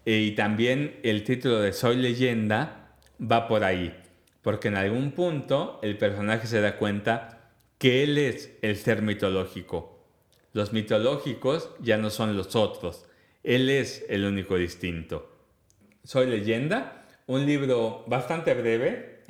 Y 0.04 0.33
también 0.33 0.98
el 1.02 1.24
título 1.24 1.61
de 1.61 1.74
Soy 1.74 1.96
leyenda 1.96 2.96
va 3.20 3.46
por 3.48 3.64
ahí, 3.64 3.94
porque 4.40 4.68
en 4.68 4.76
algún 4.76 5.12
punto 5.12 5.78
el 5.83 5.98
personaje 5.98 6.46
se 6.46 6.62
da 6.62 6.78
cuenta 6.78 7.50
que 7.76 8.02
Él 8.02 8.16
es 8.16 8.50
el 8.62 8.76
ser 8.76 9.02
mitológico. 9.02 10.06
Los 10.52 10.72
mitológicos 10.72 11.70
ya 11.80 11.98
no 11.98 12.11
son 12.11 12.37
los 12.37 12.56
otros. 12.56 13.06
Él 13.42 13.68
es 13.68 14.04
el 14.09 14.24
único 14.24 14.56
distinto. 14.56 15.30
Soy 16.11 16.27
leyenda, 16.27 17.05
un 17.29 17.46
libro 17.46 18.03
bastante 18.09 18.53
breve, 18.55 19.23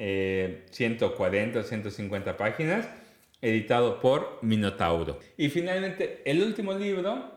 140 0.71 1.59
o 1.59 1.63
150 1.63 2.39
páginas, 2.39 2.89
editado 3.43 4.01
por 4.01 4.39
Minotauro. 4.41 5.19
Y 5.37 5.51
finalmente, 5.51 6.23
el 6.25 6.43
último 6.43 6.73
libro 6.73 7.33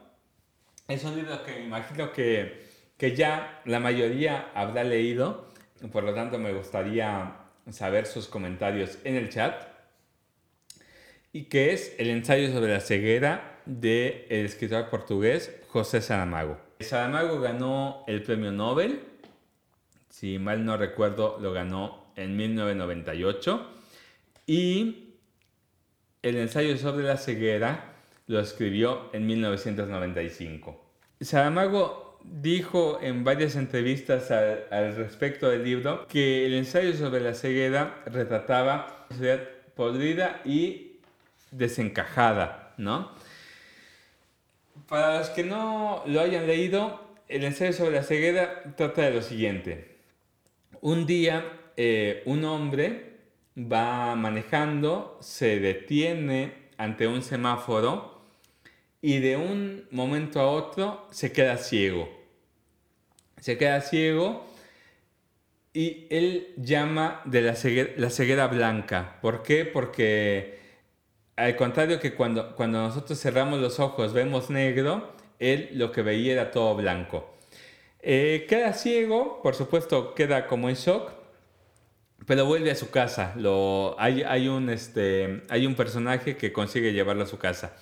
es 0.87 1.03
un 1.03 1.17
libro 1.17 1.43
que 1.43 1.51
me 1.55 1.65
imagino 1.65 2.13
que, 2.13 2.63
que 2.95 3.17
ya 3.17 3.61
la 3.65 3.81
mayoría 3.81 4.49
habrá 4.55 4.85
leído, 4.85 5.49
por 5.91 6.05
lo 6.05 6.13
tanto 6.13 6.39
me 6.39 6.53
gustaría 6.53 7.35
saber 7.69 8.05
sus 8.05 8.29
comentarios 8.29 8.97
en 9.03 9.17
el 9.17 9.27
chat, 9.27 9.61
y 11.33 11.49
que 11.49 11.73
es 11.73 11.95
el 11.97 12.11
ensayo 12.11 12.49
sobre 12.53 12.71
la 12.71 12.79
ceguera 12.79 13.59
del 13.65 14.23
escritor 14.29 14.89
portugués 14.89 15.53
José 15.67 15.99
Saramago. 15.99 16.57
Saramago 16.79 17.41
ganó 17.41 18.05
el 18.07 18.23
premio 18.23 18.53
Nobel, 18.53 19.11
si 20.23 20.39
mal 20.39 20.63
no 20.63 20.77
recuerdo 20.77 21.37
lo 21.41 21.51
ganó 21.51 22.05
en 22.15 22.37
1998, 22.37 23.67
y 24.47 25.15
el 26.21 26.37
ensayo 26.37 26.77
sobre 26.77 27.03
la 27.03 27.17
ceguera 27.17 27.95
lo 28.27 28.39
escribió 28.39 29.09
en 29.11 29.27
1995. 29.27 30.81
Saramago 31.19 32.21
dijo 32.23 32.99
en 33.01 33.25
varias 33.25 33.57
entrevistas 33.57 34.31
al, 34.31 34.95
respecto 34.95 35.49
del 35.49 35.65
libro 35.65 36.07
que 36.07 36.45
el 36.45 36.53
ensayo 36.53 36.93
sobre 36.93 37.19
la 37.19 37.33
ceguera 37.33 38.01
retrataba 38.05 39.05
sociedad 39.09 39.41
podrida 39.75 40.39
y 40.45 40.99
desencajada, 41.51 42.73
¿no? 42.77 43.11
Para 44.87 45.19
los 45.19 45.29
que 45.31 45.43
no 45.43 46.01
lo 46.05 46.21
hayan 46.21 46.47
leído, 46.47 47.01
el 47.27 47.43
ensayo 47.43 47.73
sobre 47.73 47.95
la 47.95 48.03
ceguera 48.03 48.63
trata 48.77 49.01
de 49.01 49.11
lo 49.15 49.21
siguiente. 49.21 49.92
Un 50.83 51.05
día 51.05 51.45
eh, 51.77 52.23
un 52.25 52.43
hombre 52.43 53.19
va 53.57 54.17
manejando, 54.17 55.17
se 55.21 55.61
detiene 55.61 56.71
ante 56.75 57.07
un 57.07 57.21
semáforo 57.21 58.21
y 59.01 59.19
de 59.19 59.37
un 59.37 59.87
momento 59.91 60.41
a 60.41 60.47
otro 60.47 61.07
se 61.09 61.31
queda 61.31 61.55
ciego. 61.55 62.09
Se 63.39 63.57
queda 63.57 63.79
ciego 63.79 64.45
y 65.71 66.05
él 66.09 66.53
llama 66.57 67.21
de 67.23 67.43
la 67.43 67.55
ceguera, 67.55 67.91
la 67.95 68.09
ceguera 68.09 68.47
blanca. 68.47 69.19
¿Por 69.21 69.41
qué? 69.41 69.63
Porque 69.63 70.59
al 71.37 71.55
contrario 71.55 72.01
que 72.01 72.13
cuando, 72.13 72.57
cuando 72.57 72.81
nosotros 72.81 73.17
cerramos 73.21 73.61
los 73.61 73.79
ojos 73.79 74.11
vemos 74.11 74.49
negro, 74.49 75.13
él 75.39 75.69
lo 75.75 75.93
que 75.93 76.01
veía 76.01 76.33
era 76.33 76.51
todo 76.51 76.75
blanco. 76.75 77.33
Eh, 78.05 78.45
queda 78.49 78.73
ciego, 78.73 79.41
por 79.41 79.55
supuesto 79.55 80.13
queda 80.13 80.45
como 80.47 80.67
en 80.67 80.75
shock, 80.75 81.13
pero 82.25 82.45
vuelve 82.45 82.69
a 82.69 82.75
su 82.75 82.91
casa. 82.91 83.33
Lo, 83.37 83.95
hay, 83.97 84.23
hay, 84.23 84.49
un, 84.49 84.69
este, 84.69 85.43
hay 85.49 85.65
un 85.65 85.75
personaje 85.75 86.35
que 86.35 86.51
consigue 86.51 86.91
llevarlo 86.91 87.23
a 87.23 87.27
su 87.27 87.37
casa. 87.37 87.77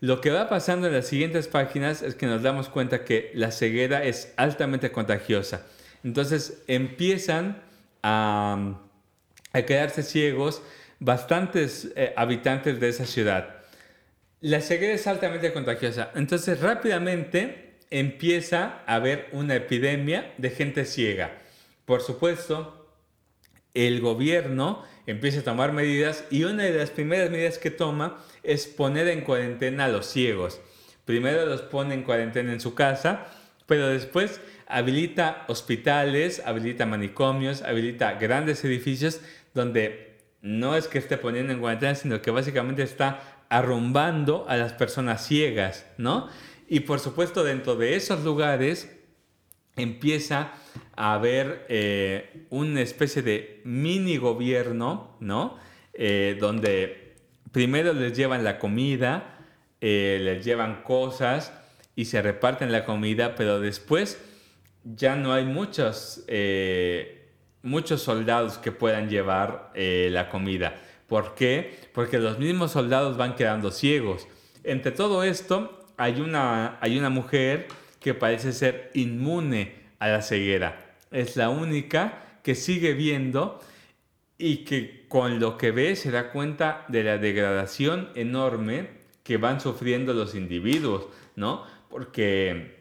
Lo 0.00 0.20
que 0.20 0.30
va 0.32 0.48
pasando 0.48 0.88
en 0.88 0.94
las 0.94 1.06
siguientes 1.06 1.46
páginas 1.46 2.02
es 2.02 2.16
que 2.16 2.26
nos 2.26 2.42
damos 2.42 2.68
cuenta 2.68 3.04
que 3.04 3.30
la 3.34 3.52
ceguera 3.52 4.02
es 4.02 4.34
altamente 4.36 4.90
contagiosa. 4.90 5.64
Entonces 6.02 6.64
empiezan 6.66 7.62
a, 8.02 8.80
a 9.52 9.62
quedarse 9.62 10.02
ciegos 10.02 10.60
bastantes 10.98 11.92
eh, 11.94 12.12
habitantes 12.16 12.80
de 12.80 12.88
esa 12.88 13.06
ciudad. 13.06 13.62
La 14.40 14.60
ceguera 14.60 14.94
es 14.94 15.06
altamente 15.06 15.52
contagiosa. 15.52 16.10
Entonces 16.16 16.60
rápidamente 16.60 17.71
empieza 17.92 18.82
a 18.86 18.94
haber 18.94 19.28
una 19.32 19.54
epidemia 19.54 20.32
de 20.38 20.50
gente 20.50 20.84
ciega. 20.86 21.38
Por 21.84 22.00
supuesto, 22.00 22.88
el 23.74 24.00
gobierno 24.00 24.82
empieza 25.06 25.40
a 25.40 25.44
tomar 25.44 25.72
medidas 25.72 26.24
y 26.30 26.44
una 26.44 26.64
de 26.64 26.72
las 26.72 26.90
primeras 26.90 27.30
medidas 27.30 27.58
que 27.58 27.70
toma 27.70 28.18
es 28.42 28.66
poner 28.66 29.08
en 29.08 29.20
cuarentena 29.20 29.84
a 29.84 29.88
los 29.88 30.06
ciegos. 30.06 30.60
Primero 31.04 31.44
los 31.46 31.62
pone 31.62 31.94
en 31.94 32.02
cuarentena 32.02 32.52
en 32.52 32.60
su 32.60 32.74
casa, 32.74 33.26
pero 33.66 33.88
después 33.88 34.40
habilita 34.66 35.44
hospitales, 35.48 36.42
habilita 36.46 36.86
manicomios, 36.86 37.60
habilita 37.62 38.14
grandes 38.14 38.64
edificios 38.64 39.20
donde 39.52 40.18
no 40.40 40.76
es 40.76 40.88
que 40.88 40.98
esté 40.98 41.18
poniendo 41.18 41.52
en 41.52 41.60
cuarentena, 41.60 41.94
sino 41.94 42.22
que 42.22 42.30
básicamente 42.30 42.82
está 42.82 43.42
arrumbando 43.50 44.46
a 44.48 44.56
las 44.56 44.72
personas 44.72 45.26
ciegas, 45.26 45.84
¿no? 45.98 46.30
Y 46.72 46.80
por 46.80 47.00
supuesto 47.00 47.44
dentro 47.44 47.76
de 47.76 47.96
esos 47.96 48.24
lugares 48.24 48.90
empieza 49.76 50.54
a 50.96 51.12
haber 51.12 51.66
eh, 51.68 52.46
una 52.48 52.80
especie 52.80 53.20
de 53.20 53.60
mini 53.64 54.16
gobierno, 54.16 55.18
¿no? 55.20 55.58
Eh, 55.92 56.38
donde 56.40 57.16
primero 57.52 57.92
les 57.92 58.16
llevan 58.16 58.42
la 58.42 58.58
comida, 58.58 59.38
eh, 59.82 60.18
les 60.22 60.46
llevan 60.46 60.82
cosas 60.82 61.52
y 61.94 62.06
se 62.06 62.22
reparten 62.22 62.72
la 62.72 62.86
comida, 62.86 63.34
pero 63.34 63.60
después 63.60 64.18
ya 64.82 65.14
no 65.14 65.34
hay 65.34 65.44
muchos, 65.44 66.24
muchos 67.60 68.00
soldados 68.00 68.56
que 68.56 68.72
puedan 68.72 69.10
llevar 69.10 69.72
la 69.74 70.30
comida. 70.30 70.80
¿Por 71.06 71.34
qué? 71.34 71.78
Porque 71.92 72.18
los 72.18 72.38
mismos 72.38 72.70
soldados 72.70 73.18
van 73.18 73.36
quedando 73.36 73.70
ciegos. 73.70 74.26
Entre 74.64 74.90
todo 74.90 75.22
esto, 75.22 75.81
hay 76.02 76.20
una, 76.20 76.78
hay 76.80 76.98
una 76.98 77.10
mujer 77.10 77.68
que 78.00 78.12
parece 78.12 78.52
ser 78.52 78.90
inmune 78.94 79.72
a 80.00 80.08
la 80.08 80.20
ceguera. 80.20 80.96
Es 81.12 81.36
la 81.36 81.48
única 81.48 82.38
que 82.42 82.56
sigue 82.56 82.92
viendo 82.92 83.60
y 84.36 84.64
que 84.64 85.04
con 85.06 85.38
lo 85.38 85.56
que 85.56 85.70
ve 85.70 85.94
se 85.94 86.10
da 86.10 86.32
cuenta 86.32 86.84
de 86.88 87.04
la 87.04 87.18
degradación 87.18 88.08
enorme 88.16 88.88
que 89.22 89.36
van 89.36 89.60
sufriendo 89.60 90.12
los 90.12 90.34
individuos, 90.34 91.06
¿no? 91.36 91.64
Porque 91.88 92.80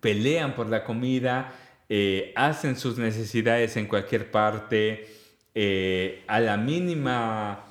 pelean 0.00 0.54
por 0.54 0.70
la 0.70 0.84
comida, 0.84 1.52
eh, 1.90 2.32
hacen 2.34 2.76
sus 2.78 2.96
necesidades 2.96 3.76
en 3.76 3.86
cualquier 3.86 4.30
parte, 4.30 5.06
eh, 5.54 6.24
a 6.26 6.40
la 6.40 6.56
mínima 6.56 7.63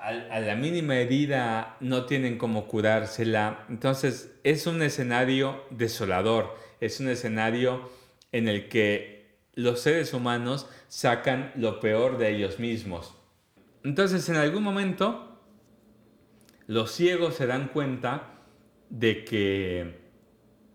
a, 0.00 0.40
la 0.40 0.56
mínima 0.56 0.96
herida 0.96 1.76
no 1.80 2.06
tienen 2.06 2.38
cómo 2.38 2.66
curársela. 2.66 3.64
Entonces 3.68 4.32
es 4.44 4.66
un 4.66 4.82
escenario 4.82 5.64
desolador, 5.70 6.56
es 6.80 7.00
un 7.00 7.08
escenario 7.08 7.90
en 8.32 8.48
el 8.48 8.68
que 8.68 9.36
los 9.54 9.80
seres 9.80 10.14
humanos 10.14 10.68
sacan 10.88 11.52
lo 11.54 11.80
peor 11.80 12.18
de 12.18 12.34
ellos 12.34 12.58
mismos. 12.58 13.14
Entonces 13.84 14.28
en 14.28 14.36
algún 14.36 14.62
momento 14.62 15.38
los 16.66 16.92
ciegos 16.92 17.34
se 17.34 17.46
dan 17.46 17.68
cuenta 17.68 18.38
de 18.88 19.24
que, 19.24 19.98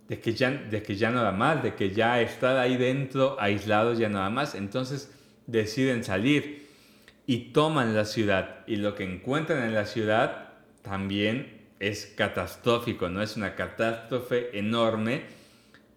de 0.08 0.20
que, 0.20 0.34
ya, 0.34 0.52
de 0.52 0.84
que 0.84 0.96
ya 0.96 1.10
nada 1.10 1.32
más, 1.32 1.64
de 1.64 1.74
que 1.74 1.92
ya 1.92 2.22
estar 2.22 2.58
ahí 2.58 2.78
dentro 2.78 3.38
aislados 3.40 3.98
ya 3.98 4.10
nada 4.10 4.30
más. 4.30 4.56
Entonces 4.56 5.12
deciden 5.48 6.04
salir 6.04 6.65
y 7.28 7.52
toman 7.52 7.96
la 7.96 8.06
ciudad. 8.06 8.64
Y 8.68 8.78
lo 8.78 8.96
que 8.96 9.04
encuentran 9.04 9.64
en 9.64 9.74
la 9.74 9.86
ciudad 9.86 10.50
también 10.82 11.68
es 11.80 12.06
catastrófico, 12.16 13.10
¿no? 13.10 13.22
Es 13.22 13.36
una 13.36 13.56
catástrofe 13.56 14.58
enorme 14.58 15.24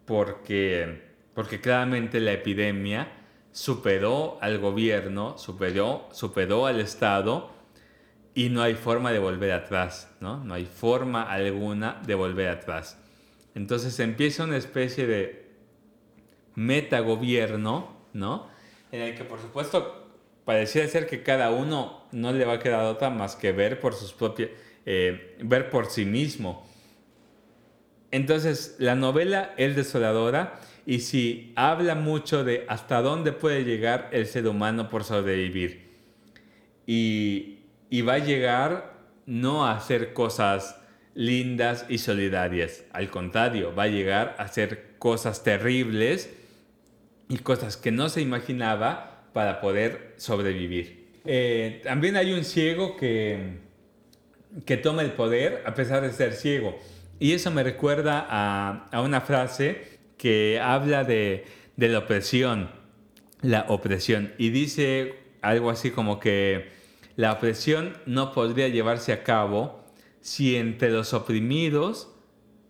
porque, 0.05 1.03
porque 1.33 1.61
claramente 1.61 2.19
la 2.19 2.33
epidemia 2.33 3.11
superó 3.51 4.37
al 4.41 4.59
gobierno, 4.59 5.37
superó, 5.37 6.09
superó 6.11 6.65
al 6.65 6.79
Estado 6.79 7.51
y 8.33 8.49
no 8.49 8.61
hay 8.61 8.75
forma 8.75 9.11
de 9.11 9.19
volver 9.19 9.51
atrás, 9.51 10.09
¿no? 10.19 10.43
No 10.43 10.53
hay 10.53 10.65
forma 10.65 11.23
alguna 11.23 12.01
de 12.05 12.15
volver 12.15 12.49
atrás. 12.49 12.97
Entonces 13.55 13.99
empieza 13.99 14.43
una 14.43 14.57
especie 14.57 15.07
de 15.07 15.49
metagobierno, 16.55 17.97
¿no? 18.13 18.47
En 18.91 19.01
el 19.01 19.15
que 19.15 19.23
por 19.23 19.39
supuesto 19.39 19.98
parecía 20.49 20.87
ser 20.87 21.05
que 21.05 21.21
cada 21.21 21.51
uno 21.51 22.07
no 22.11 22.33
le 22.33 22.43
va 22.43 22.53
a 22.53 22.59
quedar 22.59 22.83
otra 22.85 23.11
más 23.11 23.35
que 23.35 23.51
ver 23.51 23.79
por 23.79 23.93
sus 23.93 24.13
propias, 24.13 24.49
eh, 24.83 25.37
ver 25.43 25.69
por 25.69 25.91
sí 25.91 26.05
mismo. 26.05 26.67
Entonces, 28.09 28.75
la 28.79 28.95
novela 28.95 29.53
es 29.57 29.75
desoladora 29.75 30.59
y 30.87 31.01
si 31.01 31.53
habla 31.55 31.93
mucho 31.93 32.43
de 32.43 32.65
hasta 32.67 33.03
dónde 33.03 33.31
puede 33.31 33.63
llegar 33.63 34.09
el 34.11 34.25
ser 34.25 34.47
humano 34.47 34.89
por 34.89 35.03
sobrevivir. 35.03 35.87
Y, 36.87 37.59
y 37.91 38.01
va 38.01 38.13
a 38.13 38.17
llegar 38.17 38.95
no 39.27 39.67
a 39.67 39.77
hacer 39.77 40.13
cosas 40.13 40.81
lindas 41.13 41.85
y 41.89 41.99
solidarias. 41.99 42.85
Al 42.91 43.11
contrario, 43.11 43.75
va 43.75 43.83
a 43.83 43.87
llegar 43.87 44.35
a 44.39 44.45
hacer 44.45 44.95
cosas 44.97 45.43
terribles 45.43 46.31
y 47.27 47.37
cosas 47.37 47.77
que 47.77 47.91
no 47.91 48.09
se 48.09 48.21
imaginaba 48.21 49.08
para 49.33 49.61
poder 49.61 50.13
sobrevivir. 50.17 51.07
Eh, 51.25 51.81
también 51.83 52.15
hay 52.15 52.31
un 52.31 52.43
ciego 52.43 52.95
que, 52.97 53.57
que 54.65 54.77
toma 54.77 55.01
el 55.01 55.11
poder 55.11 55.63
a 55.65 55.73
pesar 55.73 56.01
de 56.01 56.11
ser 56.11 56.33
ciego. 56.33 56.77
Y 57.19 57.33
eso 57.33 57.51
me 57.51 57.63
recuerda 57.63 58.25
a, 58.29 58.87
a 58.91 59.01
una 59.01 59.21
frase 59.21 59.99
que 60.17 60.59
habla 60.59 61.03
de, 61.03 61.45
de, 61.75 61.89
la 61.89 61.99
opresión, 61.99 62.69
la 63.41 63.65
opresión. 63.67 64.33
Y 64.37 64.49
dice 64.49 65.15
algo 65.41 65.69
así 65.69 65.91
como 65.91 66.19
que 66.19 66.69
la 67.15 67.33
opresión 67.33 67.97
no 68.05 68.31
podría 68.31 68.67
llevarse 68.69 69.11
a 69.11 69.23
cabo 69.23 69.83
si 70.21 70.55
entre 70.55 70.89
los 70.89 71.13
oprimidos 71.13 72.09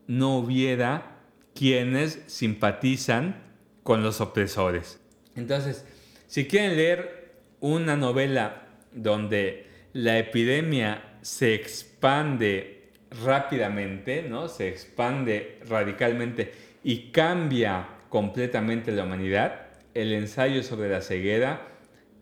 no 0.08 0.38
hubiera 0.38 1.20
quienes 1.54 2.24
simpatizan 2.28 3.44
con 3.84 4.02
los 4.02 4.22
opresores. 4.22 5.00
Entonces, 5.36 5.86
si 6.30 6.46
quieren 6.46 6.78
leer 6.78 7.32
una 7.60 7.98
novela 7.98 8.68
donde 8.92 9.66
la 9.94 10.20
epidemia 10.20 11.18
se 11.24 11.56
expande 11.56 12.92
rápidamente, 13.26 14.22
¿no? 14.22 14.48
Se 14.48 14.68
expande 14.68 15.58
radicalmente 15.68 16.52
y 16.84 17.10
cambia 17.10 17.88
completamente 18.10 18.92
la 18.92 19.06
humanidad, 19.06 19.70
el 19.96 20.14
ensayo 20.14 20.62
sobre 20.62 20.90
la 20.90 21.02
ceguera 21.02 21.68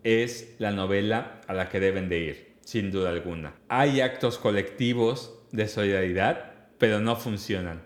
es 0.05 0.55
la 0.57 0.71
novela 0.71 1.41
a 1.45 1.53
la 1.53 1.67
que 1.67 1.81
deben 1.81 2.07
de 2.07 2.19
ir, 2.19 2.53
sin 2.61 2.91
duda 2.91 3.09
alguna. 3.09 3.55
Hay 3.67 3.99
actos 3.99 4.37
colectivos 4.37 5.37
de 5.51 5.67
solidaridad, 5.67 6.53
pero 6.77 7.01
no 7.01 7.17
funcionan. 7.17 7.83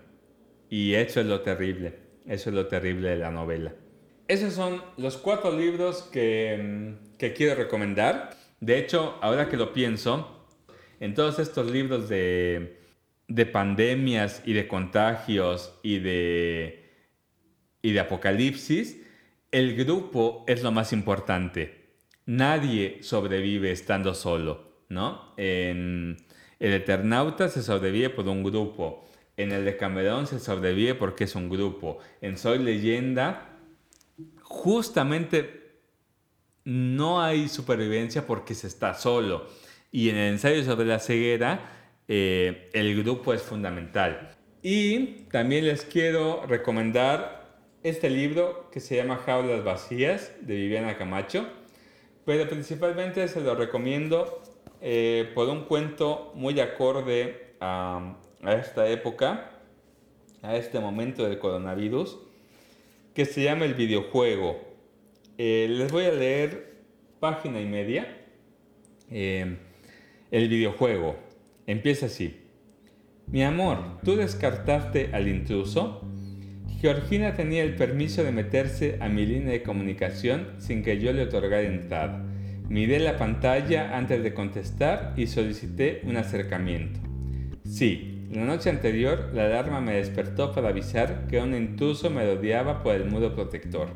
Y 0.70 0.94
eso 0.94 1.18
es 1.18 1.26
lo 1.26 1.40
terrible, 1.40 1.94
eso 2.28 2.50
es 2.50 2.54
lo 2.54 2.68
terrible 2.68 3.08
de 3.08 3.16
la 3.16 3.32
novela. 3.32 3.74
Esos 4.28 4.54
son 4.54 4.82
los 4.96 5.16
cuatro 5.16 5.56
libros 5.56 6.02
que, 6.02 6.58
mm, 6.62 7.16
que 7.18 7.32
quiero 7.32 7.54
recomendar. 7.54 8.36
De 8.60 8.78
hecho, 8.78 9.18
ahora 9.20 9.48
que 9.48 9.56
lo 9.56 9.72
pienso, 9.72 10.46
en 11.00 11.14
todos 11.14 11.38
estos 11.38 11.70
libros 11.70 12.08
de, 12.08 12.78
de 13.28 13.46
pandemias 13.46 14.42
y 14.44 14.52
de 14.52 14.68
contagios 14.68 15.78
y 15.82 15.98
de, 15.98 16.90
y 17.82 17.92
de 17.92 18.00
apocalipsis, 18.00 19.00
el 19.50 19.74
grupo 19.76 20.44
es 20.46 20.62
lo 20.62 20.70
más 20.70 20.92
importante. 20.92 21.96
Nadie 22.24 22.98
sobrevive 23.02 23.72
estando 23.72 24.14
solo, 24.14 24.84
¿no? 24.88 25.34
En 25.36 26.16
el 26.60 26.72
Eternauta 26.72 27.48
se 27.48 27.62
sobrevive 27.62 28.10
por 28.10 28.28
un 28.28 28.44
grupo. 28.44 29.04
En 29.36 29.50
el 29.50 29.64
de 29.64 29.76
Camerón 29.76 30.26
se 30.26 30.38
sobrevive 30.38 30.94
porque 30.94 31.24
es 31.24 31.34
un 31.34 31.48
grupo. 31.48 31.98
En 32.20 32.38
Soy 32.38 32.58
Leyenda, 32.58 33.51
justamente 34.52 35.80
no 36.64 37.22
hay 37.22 37.48
supervivencia 37.48 38.26
porque 38.26 38.54
se 38.54 38.66
está 38.66 38.94
solo. 38.94 39.46
Y 39.90 40.10
en 40.10 40.16
el 40.16 40.32
ensayo 40.34 40.62
sobre 40.62 40.86
la 40.86 40.98
ceguera, 40.98 41.72
eh, 42.06 42.70
el 42.72 43.02
grupo 43.02 43.32
es 43.32 43.42
fundamental. 43.42 44.36
Y 44.62 45.24
también 45.32 45.66
les 45.66 45.84
quiero 45.84 46.44
recomendar 46.46 47.58
este 47.82 48.10
libro 48.10 48.68
que 48.70 48.80
se 48.80 48.96
llama 48.96 49.16
Jaulas 49.16 49.64
Vacías 49.64 50.32
de 50.42 50.54
Viviana 50.54 50.96
Camacho, 50.96 51.46
pero 52.24 52.48
principalmente 52.48 53.26
se 53.26 53.40
lo 53.40 53.54
recomiendo 53.54 54.42
eh, 54.80 55.32
por 55.34 55.48
un 55.48 55.64
cuento 55.64 56.32
muy 56.34 56.60
acorde 56.60 57.56
a, 57.60 58.16
esta 58.46 58.88
época, 58.88 59.50
a 60.42 60.56
este 60.56 60.78
momento 60.78 61.24
del 61.24 61.38
coronavirus, 61.38 62.18
que 63.14 63.24
se 63.24 63.42
llama 63.42 63.64
El 63.64 63.74
videojuego. 63.74 64.60
Eh, 65.38 65.66
les 65.70 65.90
voy 65.90 66.04
a 66.04 66.12
leer 66.12 66.72
página 67.20 67.60
y 67.60 67.66
media. 67.66 68.06
Eh, 69.10 69.56
el 70.30 70.48
videojuego 70.48 71.16
empieza 71.66 72.06
así. 72.06 72.38
Mi 73.26 73.42
amor, 73.42 74.00
¿tú 74.04 74.16
descartaste 74.16 75.10
al 75.12 75.28
intruso? 75.28 76.02
Georgina 76.80 77.34
tenía 77.34 77.62
el 77.62 77.76
permiso 77.76 78.24
de 78.24 78.32
meterse 78.32 78.98
a 79.00 79.08
mi 79.08 79.24
línea 79.24 79.52
de 79.52 79.62
comunicación 79.62 80.54
sin 80.58 80.82
que 80.82 80.98
yo 80.98 81.12
le 81.12 81.22
otorgara 81.22 81.62
entrada. 81.62 82.26
Miré 82.68 82.98
la 82.98 83.18
pantalla 83.18 83.96
antes 83.96 84.22
de 84.22 84.34
contestar 84.34 85.14
y 85.16 85.26
solicité 85.26 86.00
un 86.04 86.16
acercamiento. 86.16 87.00
Sí, 87.64 88.11
la 88.32 88.44
noche 88.44 88.70
anterior 88.70 89.30
la 89.34 89.46
alarma 89.46 89.80
me 89.80 89.94
despertó 89.94 90.52
para 90.52 90.70
avisar 90.70 91.26
que 91.28 91.38
un 91.38 91.54
intruso 91.54 92.10
me 92.10 92.24
rodeaba 92.24 92.82
por 92.82 92.94
el 92.94 93.04
muro 93.04 93.34
protector. 93.34 93.88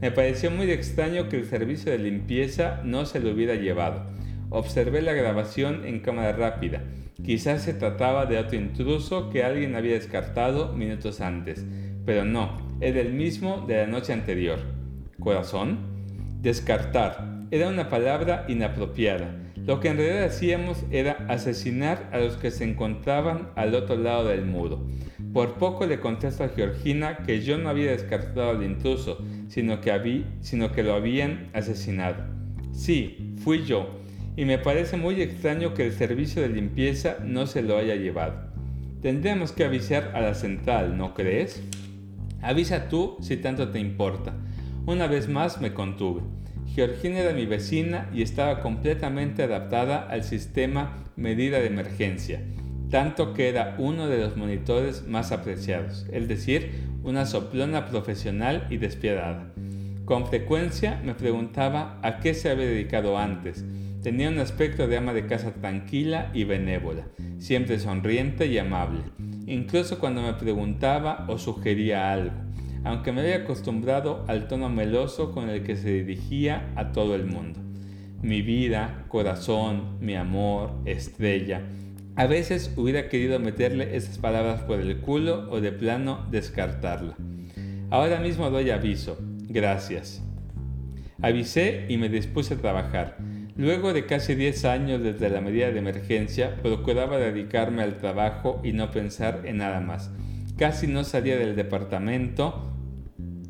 Me 0.00 0.10
pareció 0.10 0.50
muy 0.50 0.70
extraño 0.70 1.28
que 1.28 1.36
el 1.36 1.46
servicio 1.46 1.92
de 1.92 1.98
limpieza 1.98 2.80
no 2.84 3.06
se 3.06 3.20
lo 3.20 3.30
hubiera 3.30 3.54
llevado. 3.54 4.06
Observé 4.50 5.02
la 5.02 5.12
grabación 5.12 5.86
en 5.86 6.00
cámara 6.00 6.32
rápida. 6.32 6.82
Quizás 7.24 7.62
se 7.62 7.72
trataba 7.72 8.26
de 8.26 8.38
otro 8.38 8.58
intruso 8.58 9.30
que 9.30 9.42
alguien 9.42 9.74
había 9.74 9.94
descartado 9.94 10.72
minutos 10.72 11.20
antes 11.20 11.64
pero 12.06 12.24
no, 12.24 12.56
era 12.80 13.00
el 13.00 13.12
mismo 13.12 13.64
de 13.66 13.78
la 13.78 13.86
noche 13.88 14.12
anterior. 14.12 14.60
Corazón. 15.18 15.78
Descartar. 16.40 17.46
Era 17.50 17.68
una 17.68 17.88
palabra 17.88 18.46
inapropiada. 18.48 19.34
Lo 19.66 19.80
que 19.80 19.88
en 19.88 19.96
realidad 19.96 20.26
hacíamos 20.26 20.84
era 20.92 21.26
asesinar 21.28 22.08
a 22.12 22.18
los 22.18 22.36
que 22.36 22.52
se 22.52 22.62
encontraban 22.62 23.50
al 23.56 23.74
otro 23.74 23.96
lado 23.96 24.28
del 24.28 24.46
muro. 24.46 24.86
Por 25.32 25.54
poco 25.54 25.86
le 25.86 25.98
contesto 25.98 26.44
a 26.44 26.48
Georgina 26.48 27.18
que 27.26 27.42
yo 27.42 27.58
no 27.58 27.68
había 27.68 27.90
descartado 27.90 28.50
al 28.50 28.62
intruso, 28.62 29.18
sino 29.48 29.80
que, 29.80 30.22
sino 30.40 30.70
que 30.70 30.84
lo 30.84 30.94
habían 30.94 31.50
asesinado. 31.52 32.22
Sí, 32.70 33.34
fui 33.42 33.64
yo, 33.64 34.00
y 34.36 34.44
me 34.44 34.58
parece 34.58 34.96
muy 34.96 35.20
extraño 35.20 35.74
que 35.74 35.86
el 35.86 35.92
servicio 35.92 36.42
de 36.42 36.50
limpieza 36.50 37.16
no 37.24 37.48
se 37.48 37.62
lo 37.62 37.76
haya 37.76 37.96
llevado. 37.96 38.46
Tendremos 39.02 39.50
que 39.50 39.64
avisar 39.64 40.12
a 40.14 40.20
la 40.20 40.34
central, 40.34 40.96
¿no 40.96 41.12
crees? 41.12 41.60
Avisa 42.40 42.88
tú 42.88 43.16
si 43.20 43.36
tanto 43.36 43.70
te 43.70 43.80
importa. 43.80 44.32
Una 44.86 45.08
vez 45.08 45.28
más 45.28 45.60
me 45.60 45.74
contuve. 45.74 46.20
Georgina 46.74 47.20
era 47.20 47.32
mi 47.32 47.46
vecina 47.46 48.10
y 48.12 48.22
estaba 48.22 48.60
completamente 48.60 49.42
adaptada 49.42 50.08
al 50.08 50.24
sistema 50.24 51.04
medida 51.16 51.58
de 51.58 51.66
emergencia, 51.66 52.42
tanto 52.90 53.34
que 53.34 53.48
era 53.48 53.76
uno 53.78 54.08
de 54.08 54.18
los 54.18 54.36
monitores 54.36 55.06
más 55.06 55.32
apreciados, 55.32 56.06
es 56.12 56.28
decir, 56.28 56.70
una 57.02 57.26
soplona 57.26 57.86
profesional 57.86 58.66
y 58.70 58.76
despiadada. 58.76 59.52
Con 60.04 60.26
frecuencia 60.26 61.00
me 61.04 61.14
preguntaba 61.14 61.98
a 62.02 62.20
qué 62.20 62.34
se 62.34 62.50
había 62.50 62.66
dedicado 62.66 63.18
antes. 63.18 63.64
Tenía 64.02 64.28
un 64.28 64.38
aspecto 64.38 64.86
de 64.86 64.98
ama 64.98 65.12
de 65.14 65.26
casa 65.26 65.52
tranquila 65.52 66.30
y 66.32 66.44
benévola, 66.44 67.06
siempre 67.38 67.78
sonriente 67.78 68.46
y 68.46 68.58
amable 68.58 69.00
incluso 69.46 69.98
cuando 69.98 70.22
me 70.22 70.34
preguntaba 70.34 71.24
o 71.28 71.38
sugería 71.38 72.12
algo, 72.12 72.34
aunque 72.84 73.12
me 73.12 73.22
había 73.22 73.36
acostumbrado 73.36 74.24
al 74.28 74.48
tono 74.48 74.68
meloso 74.68 75.32
con 75.32 75.48
el 75.48 75.62
que 75.62 75.76
se 75.76 75.90
dirigía 75.90 76.72
a 76.76 76.92
todo 76.92 77.14
el 77.14 77.26
mundo. 77.26 77.60
Mi 78.22 78.42
vida, 78.42 79.04
corazón, 79.08 79.98
mi 80.00 80.14
amor, 80.14 80.72
estrella. 80.84 81.62
A 82.16 82.26
veces 82.26 82.72
hubiera 82.76 83.08
querido 83.08 83.38
meterle 83.38 83.94
esas 83.96 84.18
palabras 84.18 84.62
por 84.62 84.80
el 84.80 84.98
culo 84.98 85.50
o 85.50 85.60
de 85.60 85.72
plano 85.72 86.26
descartarla. 86.30 87.14
Ahora 87.90 88.20
mismo 88.20 88.50
doy 88.50 88.70
aviso. 88.70 89.18
Gracias. 89.48 90.22
Avisé 91.22 91.86
y 91.88 91.98
me 91.98 92.08
dispuse 92.08 92.54
a 92.54 92.58
trabajar. 92.58 93.18
Luego 93.56 93.92
de 93.92 94.04
casi 94.04 94.34
10 94.34 94.64
años 94.66 95.02
desde 95.02 95.30
la 95.30 95.40
medida 95.40 95.70
de 95.70 95.78
emergencia, 95.78 96.56
procuraba 96.62 97.16
dedicarme 97.16 97.82
al 97.82 97.96
trabajo 97.96 98.60
y 98.62 98.72
no 98.72 98.90
pensar 98.90 99.42
en 99.44 99.58
nada 99.58 99.80
más. 99.80 100.10
Casi 100.56 100.86
no 100.86 101.04
salía 101.04 101.36
del 101.36 101.56
departamento, 101.56 102.72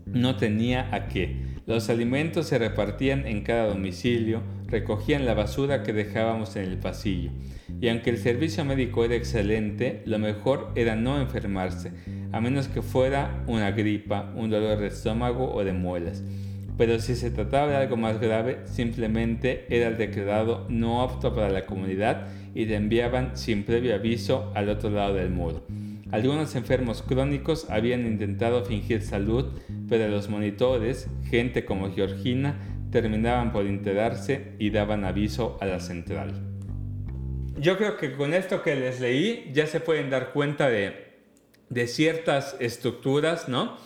no 0.07 0.37
tenía 0.37 0.95
a 0.95 1.09
qué. 1.09 1.57
Los 1.67 1.89
alimentos 1.89 2.47
se 2.47 2.59
repartían 2.59 3.27
en 3.27 3.43
cada 3.43 3.67
domicilio, 3.67 4.43
recogían 4.67 5.27
la 5.27 5.35
basura 5.35 5.83
que 5.83 5.93
dejábamos 5.93 6.57
en 6.57 6.65
el 6.65 6.79
pasillo. 6.79 7.31
Y 7.81 7.89
aunque 7.89 8.11
el 8.11 8.19
servicio 8.19 8.65
médico 8.65 9.05
era 9.05 9.15
excelente, 9.15 10.03
lo 10.07 10.19
mejor 10.19 10.73
era 10.75 10.97
no 10.97 11.21
enfermarse, 11.21 11.93
a 12.33 12.41
menos 12.41 12.69
que 12.69 12.83
fuera 12.83 13.45
una 13.47 13.71
gripa, 13.71 14.33
un 14.37 14.51
dolor 14.51 14.79
de 14.79 14.89
estómago 14.89 15.53
o 15.53 15.65
de 15.65 15.73
muelas 15.73 16.23
pero 16.77 16.99
si 16.99 17.15
se 17.15 17.31
trataba 17.31 17.69
de 17.69 17.77
algo 17.77 17.97
más 17.97 18.21
grave, 18.21 18.61
simplemente 18.67 19.65
era 19.71 19.91
declarado 19.91 20.67
no 20.69 21.03
apto 21.03 21.35
para 21.35 21.51
la 21.51 21.65
comunidad 21.65 22.29
y 22.55 22.67
te 22.67 22.75
enviaban 22.75 23.37
sin 23.37 23.65
previo 23.65 23.95
aviso 23.95 24.53
al 24.55 24.69
otro 24.69 24.91
lado 24.91 25.15
del 25.15 25.31
muro. 25.31 25.63
Algunos 26.13 26.55
enfermos 26.55 27.03
crónicos 27.03 27.69
habían 27.69 28.07
intentado 28.07 28.65
fingir 28.65 29.03
salud, 29.03 29.47
pero 29.89 30.09
los 30.09 30.29
monitores, 30.29 31.09
gente 31.29 31.65
como 31.65 31.93
Georgina, 31.93 32.61
terminaban 32.93 33.53
por 33.53 33.67
enterarse 33.67 34.53
y 34.59 34.71
daban 34.71 35.05
aviso 35.05 35.59
a 35.61 35.67
la 35.67 35.81
central. 35.81 36.33
Yo 37.59 37.77
creo 37.77 37.97
que 37.97 38.13
con 38.13 38.35
esto 38.35 38.63
que 38.63 38.77
les 38.77 39.01
leí 39.01 39.51
ya 39.53 39.67
se 39.67 39.81
pueden 39.81 40.11
dar 40.11 40.33
cuenta 40.33 40.69
de, 40.69 41.17
de 41.71 41.87
ciertas 41.87 42.57
estructuras, 42.61 43.49
¿no? 43.49 43.77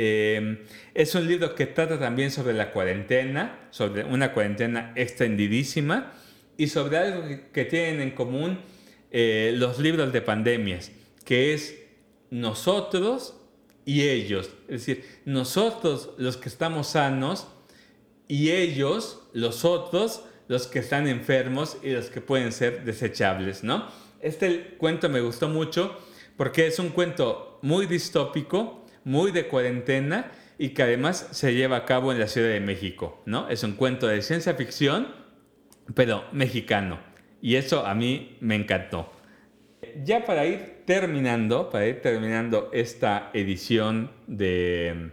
Eh, 0.00 0.64
es 0.94 1.14
un 1.14 1.26
libro 1.26 1.54
que 1.54 1.66
trata 1.66 1.98
también 1.98 2.30
sobre 2.30 2.54
la 2.54 2.70
cuarentena, 2.70 3.68
sobre 3.70 4.04
una 4.04 4.32
cuarentena 4.32 4.92
extendidísima 4.94 6.12
y 6.56 6.68
sobre 6.68 6.98
algo 6.98 7.24
que, 7.52 7.64
tienen 7.64 8.00
en 8.00 8.10
común 8.12 8.60
eh, 9.10 9.52
los 9.56 9.78
libros 9.78 10.12
de 10.12 10.20
pandemias, 10.20 10.92
que 11.28 11.52
es 11.52 11.78
nosotros 12.30 13.38
y 13.84 14.08
ellos. 14.08 14.48
Es 14.66 14.86
decir, 14.86 15.04
nosotros 15.26 16.14
los 16.16 16.38
que 16.38 16.48
estamos 16.48 16.86
sanos 16.86 17.48
y 18.28 18.50
ellos, 18.52 19.28
los 19.34 19.66
otros, 19.66 20.24
los 20.46 20.66
que 20.66 20.78
están 20.78 21.06
enfermos 21.06 21.76
y 21.82 21.90
los 21.90 22.06
que 22.06 22.22
pueden 22.22 22.50
ser 22.50 22.82
desechables, 22.82 23.62
¿no? 23.62 23.88
Este 24.22 24.74
cuento 24.78 25.10
me 25.10 25.20
gustó 25.20 25.50
mucho 25.50 25.98
porque 26.38 26.66
es 26.66 26.78
un 26.78 26.88
cuento 26.88 27.58
muy 27.60 27.84
distópico, 27.84 28.86
muy 29.04 29.30
de 29.30 29.48
cuarentena 29.48 30.32
y 30.56 30.70
que 30.70 30.82
además 30.82 31.28
se 31.32 31.52
lleva 31.52 31.76
a 31.76 31.84
cabo 31.84 32.10
en 32.10 32.20
la 32.20 32.28
Ciudad 32.28 32.48
de 32.48 32.60
México, 32.60 33.22
¿no? 33.26 33.50
Es 33.50 33.62
un 33.64 33.72
cuento 33.72 34.06
de 34.06 34.22
ciencia 34.22 34.54
ficción, 34.54 35.14
pero 35.94 36.24
mexicano. 36.32 36.98
Y 37.42 37.56
eso 37.56 37.84
a 37.84 37.94
mí 37.94 38.38
me 38.40 38.54
encantó. 38.54 39.12
Ya 40.02 40.24
para 40.24 40.46
ir 40.46 40.77
terminando, 40.88 41.68
para 41.68 41.86
ir 41.86 42.00
terminando 42.00 42.70
esta 42.72 43.28
edición 43.34 44.10
de, 44.26 45.10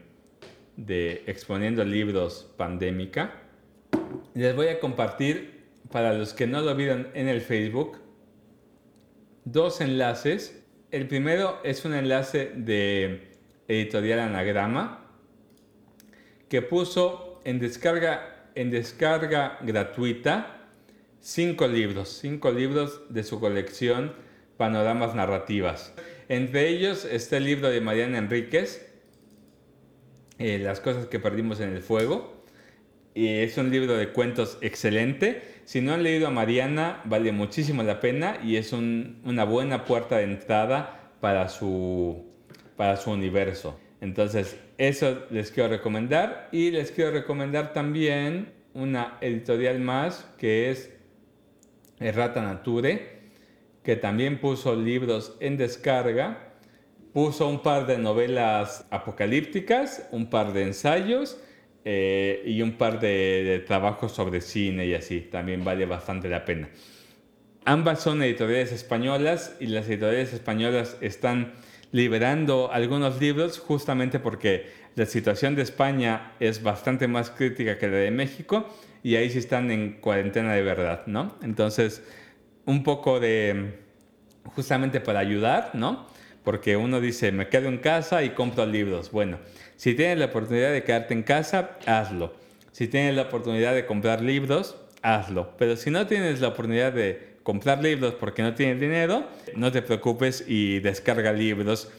Exponiendo 1.27 1.83
Libros 1.83 2.49
Pandémica, 2.55 3.41
les 4.33 4.55
voy 4.55 4.69
a 4.69 4.79
compartir, 4.79 5.65
para 5.91 6.13
los 6.13 6.33
que 6.33 6.47
no 6.47 6.61
lo 6.61 6.73
vieron 6.75 7.09
en 7.13 7.27
el 7.27 7.41
Facebook, 7.41 7.97
dos 9.43 9.81
enlaces. 9.81 10.63
El 10.91 11.09
primero 11.09 11.59
es 11.65 11.83
un 11.83 11.93
enlace 11.93 12.53
de 12.55 13.33
Editorial 13.67 14.19
Anagrama 14.19 15.09
que 16.47 16.61
puso 16.61 17.41
en 17.43 17.59
descarga, 17.59 18.49
en 18.55 18.71
descarga 18.71 19.59
gratuita 19.61 20.69
cinco 21.19 21.67
libros, 21.67 22.17
cinco 22.21 22.49
libros 22.49 23.01
de 23.09 23.23
su 23.23 23.41
colección 23.41 24.23
Panoramas 24.57 25.15
Narrativas. 25.15 25.93
Entre 26.29 26.69
ellos 26.69 27.05
está 27.05 27.37
el 27.37 27.45
libro 27.45 27.69
de 27.69 27.81
Mariana 27.81 28.17
Enríquez, 28.17 28.91
eh, 30.37 30.59
Las 30.59 30.79
cosas 30.79 31.05
que 31.07 31.19
perdimos 31.19 31.59
en 31.59 31.73
el 31.73 31.81
fuego. 31.81 32.43
Y 33.13 33.27
es 33.27 33.57
un 33.57 33.71
libro 33.71 33.95
de 33.95 34.09
cuentos 34.09 34.57
excelente. 34.59 35.41
Si 35.63 35.79
no 35.79 35.93
han 35.93 36.03
leído 36.03 36.27
a 36.27 36.31
Mariana, 36.31 37.01
vale 37.05 37.31
muchísimo 37.31 37.81
la 37.81 38.01
pena 38.01 38.39
y 38.43 38.57
es 38.57 38.73
una 38.73 39.45
buena 39.45 39.85
puerta 39.85 40.17
de 40.17 40.23
entrada 40.23 41.11
para 41.21 41.47
su, 41.47 42.25
para 42.75 42.97
su 42.97 43.11
universo. 43.11 43.79
Entonces, 44.01 44.57
eso 44.77 45.25
les 45.31 45.51
quiero 45.51 45.69
recomendar. 45.69 46.49
Y 46.51 46.71
les 46.71 46.91
quiero 46.91 47.11
recomendar 47.11 47.71
también 47.71 48.53
una 48.73 49.17
editorial 49.21 49.79
más 49.79 50.29
que 50.37 50.69
es 50.69 50.91
Errata 51.99 52.41
Nature, 52.41 53.14
que 53.85 53.95
también 53.95 54.39
puso 54.39 54.75
libros 54.75 55.37
en 55.39 55.57
descarga. 55.57 56.39
Puso 57.13 57.47
un 57.47 57.61
par 57.61 57.87
de 57.87 57.97
novelas 57.97 58.85
apocalípticas, 58.89 60.09
un 60.11 60.29
par 60.29 60.51
de 60.51 60.63
ensayos 60.63 61.39
eh, 61.85 62.43
y 62.45 62.61
un 62.61 62.73
par 62.73 62.99
de, 62.99 63.43
de, 63.45 63.59
trabajos 63.59 64.11
sobre 64.11 64.41
cine 64.41 64.85
y 64.87 64.95
así. 64.95 65.21
También 65.21 65.63
vale 65.63 65.85
bastante 65.85 66.27
la 66.27 66.43
pena. 66.43 66.67
Ambas 67.63 68.01
son 68.01 68.21
editoriales 68.21 68.73
españolas 68.73 69.55
y 69.61 69.67
las 69.67 69.87
editoriales 69.87 70.33
españolas 70.33 70.97
están 70.99 71.53
liberando 71.91 72.69
algunos 72.73 73.21
libros 73.21 73.59
justamente 73.59 74.19
porque 74.19 74.67
la 74.95 75.05
situación 75.05 75.55
de 75.55 75.61
España 75.61 76.33
es 76.39 76.61
bastante 76.61 77.07
más 77.07 77.29
crítica 77.29 77.77
que 77.77 77.87
la 77.87 77.97
de 77.97 78.11
México 78.11 78.67
y 79.03 79.15
ahí 79.15 79.29
sí 79.29 79.37
están 79.37 79.71
en 79.71 79.93
cuarentena 80.01 80.53
de 80.53 80.63
verdad, 80.63 81.03
¿no? 81.05 81.35
Entonces, 81.41 82.03
un 82.65 82.83
poco 82.83 83.19
de, 83.19 83.79
justamente 84.43 84.99
para 84.99 85.19
ayudar, 85.19 85.71
¿no? 85.73 86.07
Porque 86.43 86.77
uno 86.77 87.01
dice, 87.01 87.31
me 87.31 87.47
quedo 87.47 87.67
en 87.67 87.77
casa 87.77 88.23
y 88.23 88.31
compro 88.31 88.65
libros. 88.65 89.11
Bueno, 89.11 89.39
si 89.75 89.95
tienes 89.95 90.19
la 90.19 90.25
oportunidad 90.25 90.71
de 90.71 90.83
quedarte 90.83 91.13
en 91.13 91.23
casa, 91.23 91.77
hazlo. 91.85 92.33
Si 92.71 92.87
tienes 92.87 93.15
la 93.15 93.23
oportunidad 93.23 93.73
de 93.73 93.85
comprar 93.85 94.21
libros, 94.21 94.77
hazlo. 95.01 95.51
Pero 95.57 95.75
si 95.75 95.89
no 95.89 96.05
tienes 96.07 96.41
la 96.41 96.49
oportunidad 96.49 96.93
de 96.93 97.35
comprar 97.41 97.81
libros 97.81 98.13
porque 98.15 98.43
no 98.43 98.53
tienes 98.53 98.79
dinero, 98.79 99.27
no 99.55 99.71
te 99.71 99.81
preocupes 99.81 100.43
y 100.47 100.79
descarga 100.79 101.33
libros. 101.33 101.91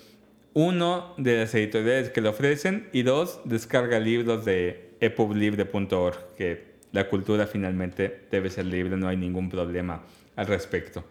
Uno, 0.54 1.14
de 1.18 1.38
las 1.38 1.54
editoriales 1.54 2.10
que 2.10 2.20
lo 2.20 2.30
ofrecen 2.30 2.88
y 2.92 3.02
dos, 3.02 3.40
descarga 3.44 3.98
libros 3.98 4.44
de 4.44 4.90
epublibre.org, 5.00 6.34
que 6.36 6.76
la 6.92 7.08
cultura 7.08 7.46
finalmente 7.46 8.22
debe 8.30 8.48
ser 8.48 8.66
libre, 8.66 8.96
no 8.96 9.08
hay 9.08 9.16
ningún 9.16 9.50
problema 9.50 10.02
al 10.36 10.46
respecto. 10.46 11.04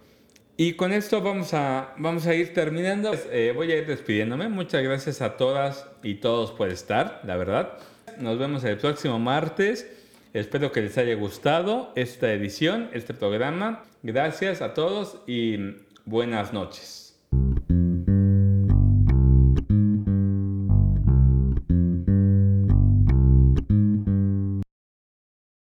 Y 0.58 0.74
con 0.74 0.94
esto 0.94 1.22
vamos 1.22 1.54
a, 1.54 1.94
vamos 1.98 2.26
a 2.28 2.34
ir 2.34 2.54
terminando. 2.54 3.12
Eh, 3.32 3.52
voy 3.54 3.72
a 3.74 3.78
ir 3.78 3.88
despidiéndome. 3.88 4.48
Muchas 4.48 4.84
gracias 4.84 5.22
a 5.22 5.36
todas 5.36 5.86
y 6.02 6.16
todos 6.16 6.52
por 6.52 6.70
estar, 6.70 7.22
la 7.26 7.36
verdad. 7.36 7.78
Nos 8.20 8.40
vemos 8.40 8.64
el 8.64 8.78
próximo 8.78 9.20
martes. 9.20 9.86
Espero 10.34 10.72
que 10.72 10.82
les 10.82 10.98
haya 10.98 11.16
gustado 11.16 11.92
esta 11.96 12.32
edición, 12.32 12.90
este 12.94 13.14
programa. 13.14 13.84
Gracias 14.04 14.62
a 14.62 14.74
todos 14.74 15.18
y 15.28 15.76
buenas 16.06 16.54
noches. 16.54 17.18